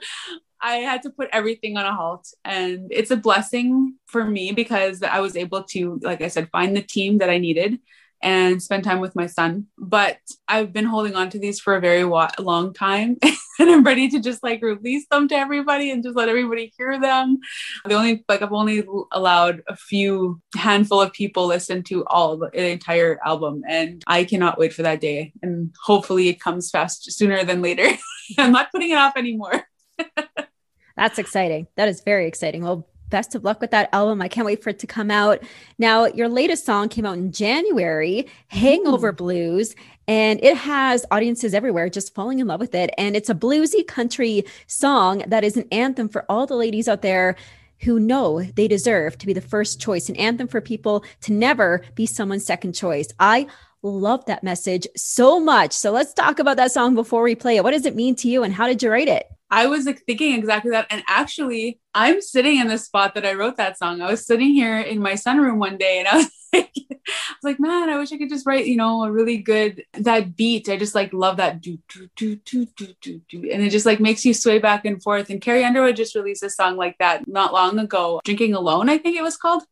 I 0.61 0.77
had 0.77 1.03
to 1.03 1.11
put 1.11 1.29
everything 1.33 1.77
on 1.77 1.87
a 1.87 1.95
halt. 1.95 2.29
And 2.45 2.88
it's 2.91 3.11
a 3.11 3.17
blessing 3.17 3.95
for 4.07 4.25
me 4.25 4.53
because 4.53 5.03
I 5.03 5.21
was 5.21 5.37
able 5.37 5.65
to, 5.65 5.99
like 6.03 6.23
I 6.23 6.29
said, 6.29 6.51
find 6.51 6.77
the 6.77 6.83
team 6.83 7.19
that 7.19 7.31
I 7.31 7.38
needed 7.38 7.81
and 8.23 8.63
spend 8.63 8.85
time 8.85 9.01
with 9.01 9.17
my 9.17 9.27
son. 9.27 9.67
But 9.79 10.19
I've 10.49 10.73
been 10.73 10.85
holding 10.85 11.15
on 11.15 11.31
to 11.31 11.39
these 11.39 11.61
for 11.61 11.75
a 11.75 11.81
very 11.81 12.05
wa- 12.05 12.31
long 12.39 12.73
time 12.73 13.17
and 13.59 13.71
I'm 13.71 13.85
ready 13.85 14.09
to 14.09 14.21
just 14.21 14.43
like 14.43 14.63
release 14.63 15.07
them 15.11 15.29
to 15.29 15.35
everybody 15.35 15.91
and 15.91 16.03
just 16.03 16.17
let 16.17 16.29
everybody 16.29 16.73
hear 16.77 17.01
them. 17.01 17.39
The 17.85 17.95
only, 17.95 18.25
like, 18.29 18.43
I've 18.43 18.53
only 18.53 18.85
allowed 19.13 19.63
a 19.69 19.77
few 19.77 20.41
handful 20.57 21.01
of 21.01 21.13
people 21.13 21.47
listen 21.47 21.83
to 21.85 22.05
all 22.07 22.37
the, 22.37 22.51
the 22.53 22.69
entire 22.69 23.19
album 23.25 23.63
and 23.69 24.03
I 24.07 24.25
cannot 24.25 24.59
wait 24.59 24.73
for 24.73 24.83
that 24.83 25.01
day. 25.01 25.33
And 25.43 25.75
hopefully 25.83 26.29
it 26.29 26.41
comes 26.41 26.71
fast 26.71 27.13
sooner 27.13 27.45
than 27.45 27.63
later. 27.63 27.87
I'm 28.39 28.53
not 28.53 28.71
putting 28.73 28.91
it 28.91 28.99
off 28.99 29.17
anymore. 29.17 29.65
That's 30.97 31.19
exciting. 31.19 31.67
That 31.77 31.89
is 31.89 32.03
very 32.03 32.27
exciting. 32.27 32.63
Well, 32.63 32.87
best 33.12 33.37
of 33.37 33.44
luck 33.44 33.61
with 33.61 33.70
that 33.70 33.90
album. 33.92 34.20
I 34.20 34.27
can't 34.27 34.46
wait 34.46 34.62
for 34.62 34.70
it 34.70 34.81
to 34.81 34.87
come 34.88 35.11
out. 35.11 35.40
Now, 35.79 36.07
your 36.07 36.29
latest 36.29 36.66
song 36.66 36.88
came 36.88 37.07
out 37.07 37.18
in 37.18 37.31
January, 37.31 38.27
Hangover 38.48 39.12
mm. 39.12 39.16
Blues, 39.18 39.77
and 40.09 40.42
it 40.42 40.57
has 40.57 41.07
audiences 41.12 41.55
everywhere 41.55 41.88
just 41.88 42.14
falling 42.14 42.40
in 42.40 42.48
love 42.48 42.59
with 42.59 42.75
it. 42.75 42.90
And 42.98 43.14
it's 43.14 43.31
a 43.31 43.35
bluesy 43.35 43.87
country 43.87 44.44
song 44.66 45.22
that 45.29 45.44
is 45.44 45.57
an 45.57 45.68
anthem 45.70 46.09
for 46.09 46.25
all 46.29 46.46
the 46.46 46.57
ladies 46.57 46.88
out 46.88 47.03
there 47.03 47.37
who 47.83 48.01
know 48.01 48.42
they 48.42 48.66
deserve 48.66 49.18
to 49.18 49.27
be 49.27 49.33
the 49.33 49.40
first 49.40 49.81
choice, 49.81 50.09
an 50.09 50.16
anthem 50.16 50.48
for 50.48 50.61
people 50.61 51.05
to 51.20 51.33
never 51.33 51.83
be 51.94 52.07
someone's 52.07 52.44
second 52.44 52.72
choice. 52.72 53.09
I 53.20 53.46
love 53.83 54.25
that 54.27 54.44
message 54.44 54.87
so 54.96 55.40
much. 55.40 55.72
So 55.72 55.90
let's 55.90 56.14
talk 56.14 56.38
about 56.38 56.57
that 56.57 56.72
song 56.72 56.94
before 56.94 57.22
we 57.22 57.35
play 57.35 57.57
it. 57.57 57.64
What 57.64 57.72
does 57.72 57.87
it 57.87 57.96
mean 57.96 58.14
to 58.16 58.29
you 58.29 58.42
and 58.42 58.55
how 58.55 58.66
did 58.66 58.83
you 58.83 58.90
write 58.90 59.09
it? 59.09 59.32
I 59.53 59.67
was 59.67 59.85
like, 59.85 60.03
thinking 60.07 60.35
exactly 60.35 60.71
that. 60.71 60.87
And 60.88 61.03
actually, 61.07 61.79
I'm 61.95 62.23
sitting 62.23 62.59
in 62.59 62.69
the 62.69 62.79
spot 62.79 63.15
that 63.15 63.27
I 63.27 63.35
wrote 63.35 63.59
that 63.59 63.77
song. 63.77 64.01
I 64.01 64.11
was 64.11 64.25
sitting 64.25 64.55
here 64.55 64.79
in 64.79 64.99
my 64.99 65.12
sunroom 65.12 65.59
one 65.59 65.77
day 65.77 65.99
and 65.99 66.09
I 66.09 66.17
was 66.17 66.31
like, 66.55 66.73
I 66.75 66.95
was 66.99 67.45
like, 67.45 67.61
man, 67.61 67.91
I 67.91 67.99
wish 67.99 68.12
I 68.12 68.17
could 68.17 68.31
just 68.31 68.47
write, 68.47 68.67
you 68.67 68.77
know, 68.77 69.05
a 69.05 69.12
really 69.12 69.37
good 69.37 69.85
that 69.93 70.37
beat. 70.37 70.71
I 70.71 70.79
just 70.79 70.95
like 70.95 71.12
love 71.12 71.37
that 71.37 71.61
do 71.61 71.79
do 71.91 72.09
do 72.17 72.37
do 72.37 72.65
do 72.65 72.95
do 73.03 73.21
do. 73.29 73.51
And 73.51 73.62
it 73.62 73.69
just 73.69 73.85
like 73.85 74.01
makes 74.01 74.25
you 74.25 74.33
sway 74.33 74.59
back 74.59 74.87
and 74.87 75.03
forth. 75.03 75.29
And 75.29 75.38
Carrie 75.38 75.67
Underwood 75.67 75.97
just 75.97 76.15
released 76.15 76.43
a 76.43 76.49
song 76.49 76.79
like 76.79 76.97
that 76.97 77.29
not 77.29 77.53
long 77.53 77.79
ago. 77.79 78.23
Drinking 78.25 78.55
Alone, 78.55 78.88
I 78.88 78.97
think 78.97 79.19
it 79.19 79.23
was 79.23 79.37
called. 79.37 79.65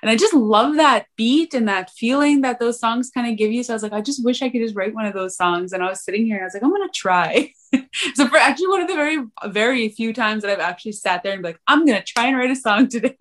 And 0.00 0.10
I 0.10 0.16
just 0.16 0.32
love 0.32 0.76
that 0.76 1.04
beat 1.16 1.52
and 1.52 1.68
that 1.68 1.90
feeling 1.90 2.40
that 2.42 2.60
those 2.60 2.80
songs 2.80 3.10
kind 3.10 3.30
of 3.30 3.36
give 3.36 3.52
you. 3.52 3.62
So 3.62 3.74
I 3.74 3.76
was 3.76 3.82
like, 3.82 3.92
I 3.92 4.00
just 4.00 4.24
wish 4.24 4.40
I 4.40 4.48
could 4.48 4.62
just 4.62 4.74
write 4.74 4.94
one 4.94 5.04
of 5.04 5.12
those 5.12 5.36
songs. 5.36 5.74
And 5.74 5.82
I 5.82 5.88
was 5.90 6.02
sitting 6.02 6.24
here 6.24 6.36
and 6.36 6.44
I 6.44 6.46
was 6.46 6.54
like, 6.54 6.62
I'm 6.62 6.70
gonna 6.70 6.88
try. 6.94 7.52
so 8.14 8.26
for 8.28 8.36
actually 8.36 8.68
one 8.68 8.80
of 8.80 8.88
the 8.88 8.94
very, 8.94 9.18
very 9.46 9.88
few 9.88 10.12
times 10.12 10.42
that 10.42 10.50
I've 10.50 10.60
actually 10.60 10.92
sat 10.92 11.22
there 11.22 11.32
and 11.32 11.42
be 11.42 11.48
like, 11.50 11.60
I'm 11.66 11.84
gonna 11.84 12.02
try 12.02 12.26
and 12.26 12.36
write 12.36 12.50
a 12.50 12.56
song 12.56 12.88
today. 12.88 13.16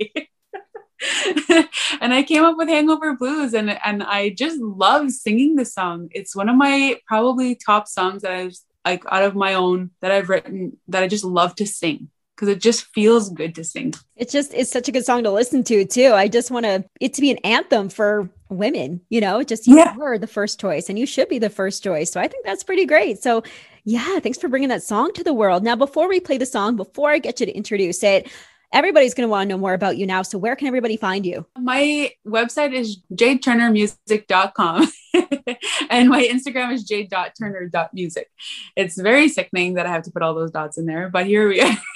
and 2.01 2.13
I 2.13 2.23
came 2.23 2.43
up 2.43 2.57
with 2.57 2.69
Hangover 2.69 3.15
Blues 3.15 3.53
and 3.53 3.69
and 3.69 4.03
I 4.03 4.29
just 4.29 4.59
love 4.59 5.11
singing 5.11 5.55
the 5.55 5.65
song. 5.65 6.09
It's 6.11 6.35
one 6.35 6.49
of 6.49 6.55
my 6.55 6.99
probably 7.05 7.55
top 7.55 7.87
songs 7.87 8.23
that 8.23 8.31
I've 8.31 8.55
like 8.85 9.03
out 9.11 9.23
of 9.23 9.35
my 9.35 9.53
own 9.53 9.91
that 10.01 10.11
I've 10.11 10.29
written 10.29 10.77
that 10.87 11.03
I 11.03 11.07
just 11.07 11.23
love 11.23 11.55
to 11.55 11.67
sing 11.67 12.09
because 12.35 12.49
it 12.49 12.61
just 12.61 12.85
feels 12.93 13.29
good 13.29 13.55
to 13.55 13.63
sing. 13.63 13.93
It's 14.15 14.31
just 14.31 14.53
it's 14.53 14.71
such 14.71 14.87
a 14.87 14.91
good 14.91 15.05
song 15.05 15.23
to 15.23 15.31
listen 15.31 15.63
to 15.65 15.85
too. 15.85 16.13
I 16.13 16.27
just 16.27 16.51
want 16.51 16.65
to 16.65 16.85
it 16.99 17.13
to 17.15 17.21
be 17.21 17.31
an 17.31 17.37
anthem 17.39 17.89
for 17.89 18.29
women, 18.49 19.01
you 19.09 19.19
know, 19.21 19.43
just 19.43 19.67
you 19.67 19.77
yeah. 19.77 19.95
are 19.99 20.17
the 20.17 20.27
first 20.27 20.59
choice 20.59 20.89
and 20.89 20.97
you 20.97 21.05
should 21.05 21.29
be 21.29 21.39
the 21.39 21.49
first 21.49 21.83
choice. 21.83 22.11
So 22.11 22.21
I 22.21 22.27
think 22.27 22.45
that's 22.45 22.63
pretty 22.63 22.85
great. 22.85 23.21
So 23.21 23.43
yeah, 23.87 24.19
thanks 24.19 24.37
for 24.37 24.49
bringing 24.49 24.67
that 24.67 24.83
song 24.83 25.13
to 25.13 25.23
the 25.23 25.33
world. 25.33 25.63
Now 25.63 25.77
before 25.77 26.09
we 26.09 26.19
play 26.19 26.37
the 26.37 26.45
song, 26.45 26.75
before 26.75 27.09
I 27.09 27.19
get 27.19 27.39
you 27.39 27.45
to 27.45 27.55
introduce 27.55 28.03
it, 28.03 28.29
everybody's 28.73 29.13
going 29.13 29.25
to 29.25 29.31
want 29.31 29.47
to 29.47 29.55
know 29.55 29.57
more 29.57 29.73
about 29.73 29.95
you 29.95 30.05
now. 30.05 30.23
So 30.23 30.37
where 30.37 30.57
can 30.57 30.67
everybody 30.67 30.97
find 30.97 31.25
you? 31.25 31.45
My 31.57 32.11
website 32.27 32.73
is 32.73 32.97
jadeturnermusic.com 33.13 34.91
and 35.89 36.09
my 36.09 36.21
Instagram 36.21 36.73
is 36.73 36.83
jade.turner.music. 36.83 38.29
It's 38.75 38.99
very 38.99 39.29
sickening 39.29 39.75
that 39.75 39.85
I 39.85 39.91
have 39.91 40.03
to 40.03 40.11
put 40.11 40.21
all 40.21 40.35
those 40.35 40.51
dots 40.51 40.77
in 40.77 40.85
there, 40.85 41.07
but 41.07 41.25
here 41.25 41.47
we 41.47 41.61
are. 41.61 41.77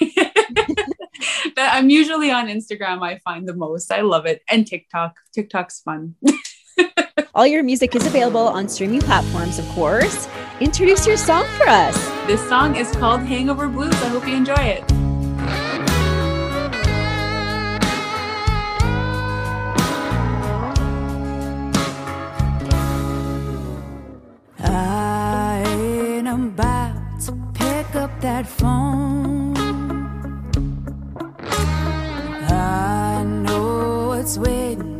that 1.56 1.74
I'm 1.74 1.90
usually 1.90 2.30
on 2.30 2.48
Instagram. 2.48 3.02
I 3.02 3.18
find 3.18 3.46
the 3.46 3.54
most. 3.54 3.92
I 3.92 4.00
love 4.00 4.24
it. 4.24 4.40
And 4.48 4.66
TikTok. 4.66 5.14
TikTok's 5.34 5.80
fun. 5.80 6.14
All 7.34 7.46
your 7.46 7.62
music 7.62 7.96
is 7.96 8.06
available 8.06 8.46
on 8.46 8.68
streaming 8.68 9.00
platforms, 9.00 9.58
of 9.58 9.66
course. 9.68 10.28
Introduce 10.60 11.06
your 11.06 11.16
song 11.16 11.46
for 11.56 11.66
us. 11.66 11.96
This 12.26 12.46
song 12.46 12.76
is 12.76 12.90
called 12.92 13.22
Hangover 13.22 13.68
Blues. 13.68 13.94
I 13.94 14.08
hope 14.08 14.28
you 14.28 14.36
enjoy 14.36 14.52
it. 14.52 14.84
I 24.58 25.64
ain't 25.68 26.28
about 26.28 27.18
to 27.22 27.32
pick 27.54 27.94
up 27.94 28.10
that 28.20 28.46
phone. 28.46 29.56
I 32.50 33.24
know 33.24 34.08
what's 34.08 34.36
waiting 34.36 34.91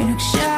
your 0.00 0.08
next 0.08 0.49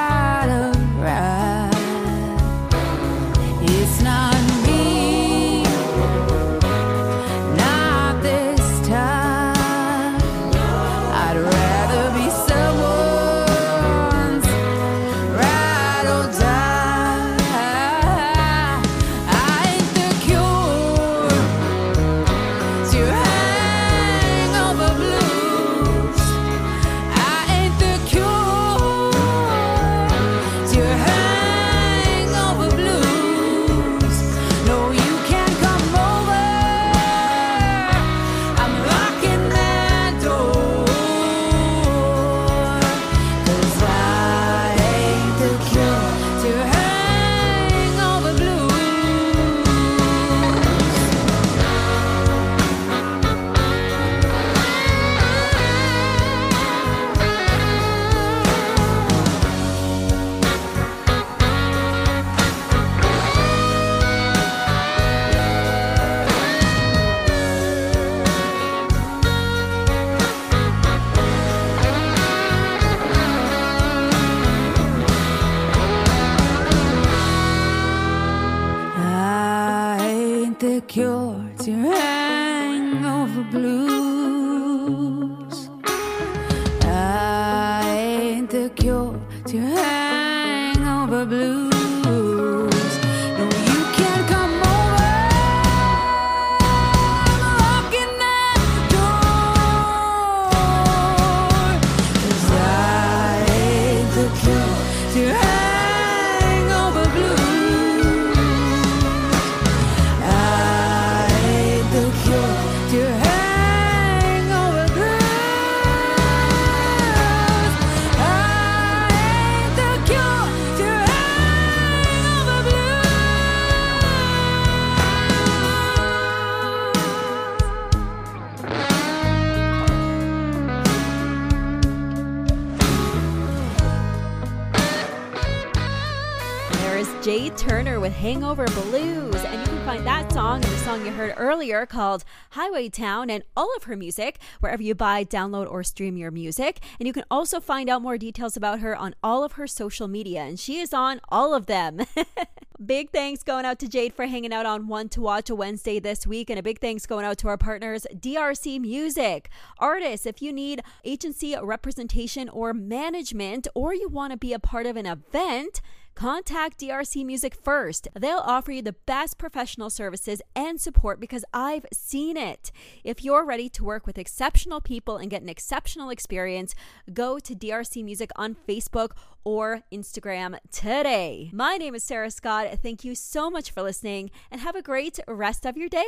earlier 141.36 141.86
called 141.86 142.24
Highway 142.50 142.88
Town 142.88 143.30
and 143.30 143.44
all 143.56 143.70
of 143.76 143.84
her 143.84 143.96
music 143.96 144.38
wherever 144.60 144.82
you 144.82 144.94
buy, 144.94 145.24
download, 145.24 145.70
or 145.70 145.82
stream 145.82 146.16
your 146.16 146.30
music. 146.30 146.80
And 146.98 147.06
you 147.06 147.12
can 147.12 147.24
also 147.30 147.60
find 147.60 147.88
out 147.88 148.02
more 148.02 148.18
details 148.18 148.56
about 148.56 148.80
her 148.80 148.96
on 148.96 149.14
all 149.22 149.44
of 149.44 149.52
her 149.52 149.66
social 149.66 150.08
media, 150.08 150.42
and 150.42 150.58
she 150.58 150.78
is 150.78 150.92
on 150.92 151.20
all 151.28 151.54
of 151.54 151.66
them. 151.66 152.00
big 152.86 153.10
thanks 153.10 153.42
going 153.42 153.64
out 153.64 153.78
to 153.78 153.88
Jade 153.88 154.12
for 154.12 154.26
hanging 154.26 154.52
out 154.52 154.66
on 154.66 154.88
One 154.88 155.08
to 155.10 155.20
Watch 155.20 155.50
a 155.50 155.54
Wednesday 155.54 155.98
this 155.98 156.26
week, 156.26 156.50
and 156.50 156.58
a 156.58 156.62
big 156.62 156.80
thanks 156.80 157.06
going 157.06 157.24
out 157.24 157.38
to 157.38 157.48
our 157.48 157.58
partners, 157.58 158.06
DRC 158.14 158.80
Music. 158.80 159.48
Artists, 159.78 160.26
if 160.26 160.42
you 160.42 160.52
need 160.52 160.82
agency 161.04 161.56
representation 161.60 162.48
or 162.48 162.74
management, 162.74 163.68
or 163.74 163.94
you 163.94 164.08
want 164.08 164.32
to 164.32 164.36
be 164.36 164.52
a 164.52 164.58
part 164.58 164.86
of 164.86 164.96
an 164.96 165.06
event, 165.06 165.80
Contact 166.14 166.78
DRC 166.78 167.24
Music 167.24 167.54
first. 167.54 168.08
They'll 168.18 168.38
offer 168.38 168.72
you 168.72 168.82
the 168.82 168.94
best 169.06 169.38
professional 169.38 169.90
services 169.90 170.42
and 170.54 170.80
support 170.80 171.20
because 171.20 171.44
I've 171.52 171.86
seen 171.92 172.36
it. 172.36 172.70
If 173.02 173.24
you're 173.24 173.44
ready 173.44 173.68
to 173.70 173.84
work 173.84 174.06
with 174.06 174.18
exceptional 174.18 174.80
people 174.80 175.16
and 175.16 175.30
get 175.30 175.42
an 175.42 175.48
exceptional 175.48 176.10
experience, 176.10 176.74
go 177.12 177.38
to 177.38 177.54
DRC 177.54 178.04
Music 178.04 178.30
on 178.36 178.56
Facebook 178.68 179.12
or 179.44 179.82
Instagram 179.92 180.58
today. 180.70 181.50
My 181.52 181.76
name 181.76 181.94
is 181.94 182.04
Sarah 182.04 182.30
Scott. 182.30 182.78
Thank 182.82 183.04
you 183.04 183.14
so 183.14 183.50
much 183.50 183.70
for 183.70 183.82
listening 183.82 184.30
and 184.50 184.60
have 184.60 184.76
a 184.76 184.82
great 184.82 185.18
rest 185.26 185.66
of 185.66 185.76
your 185.76 185.88
day. 185.88 186.06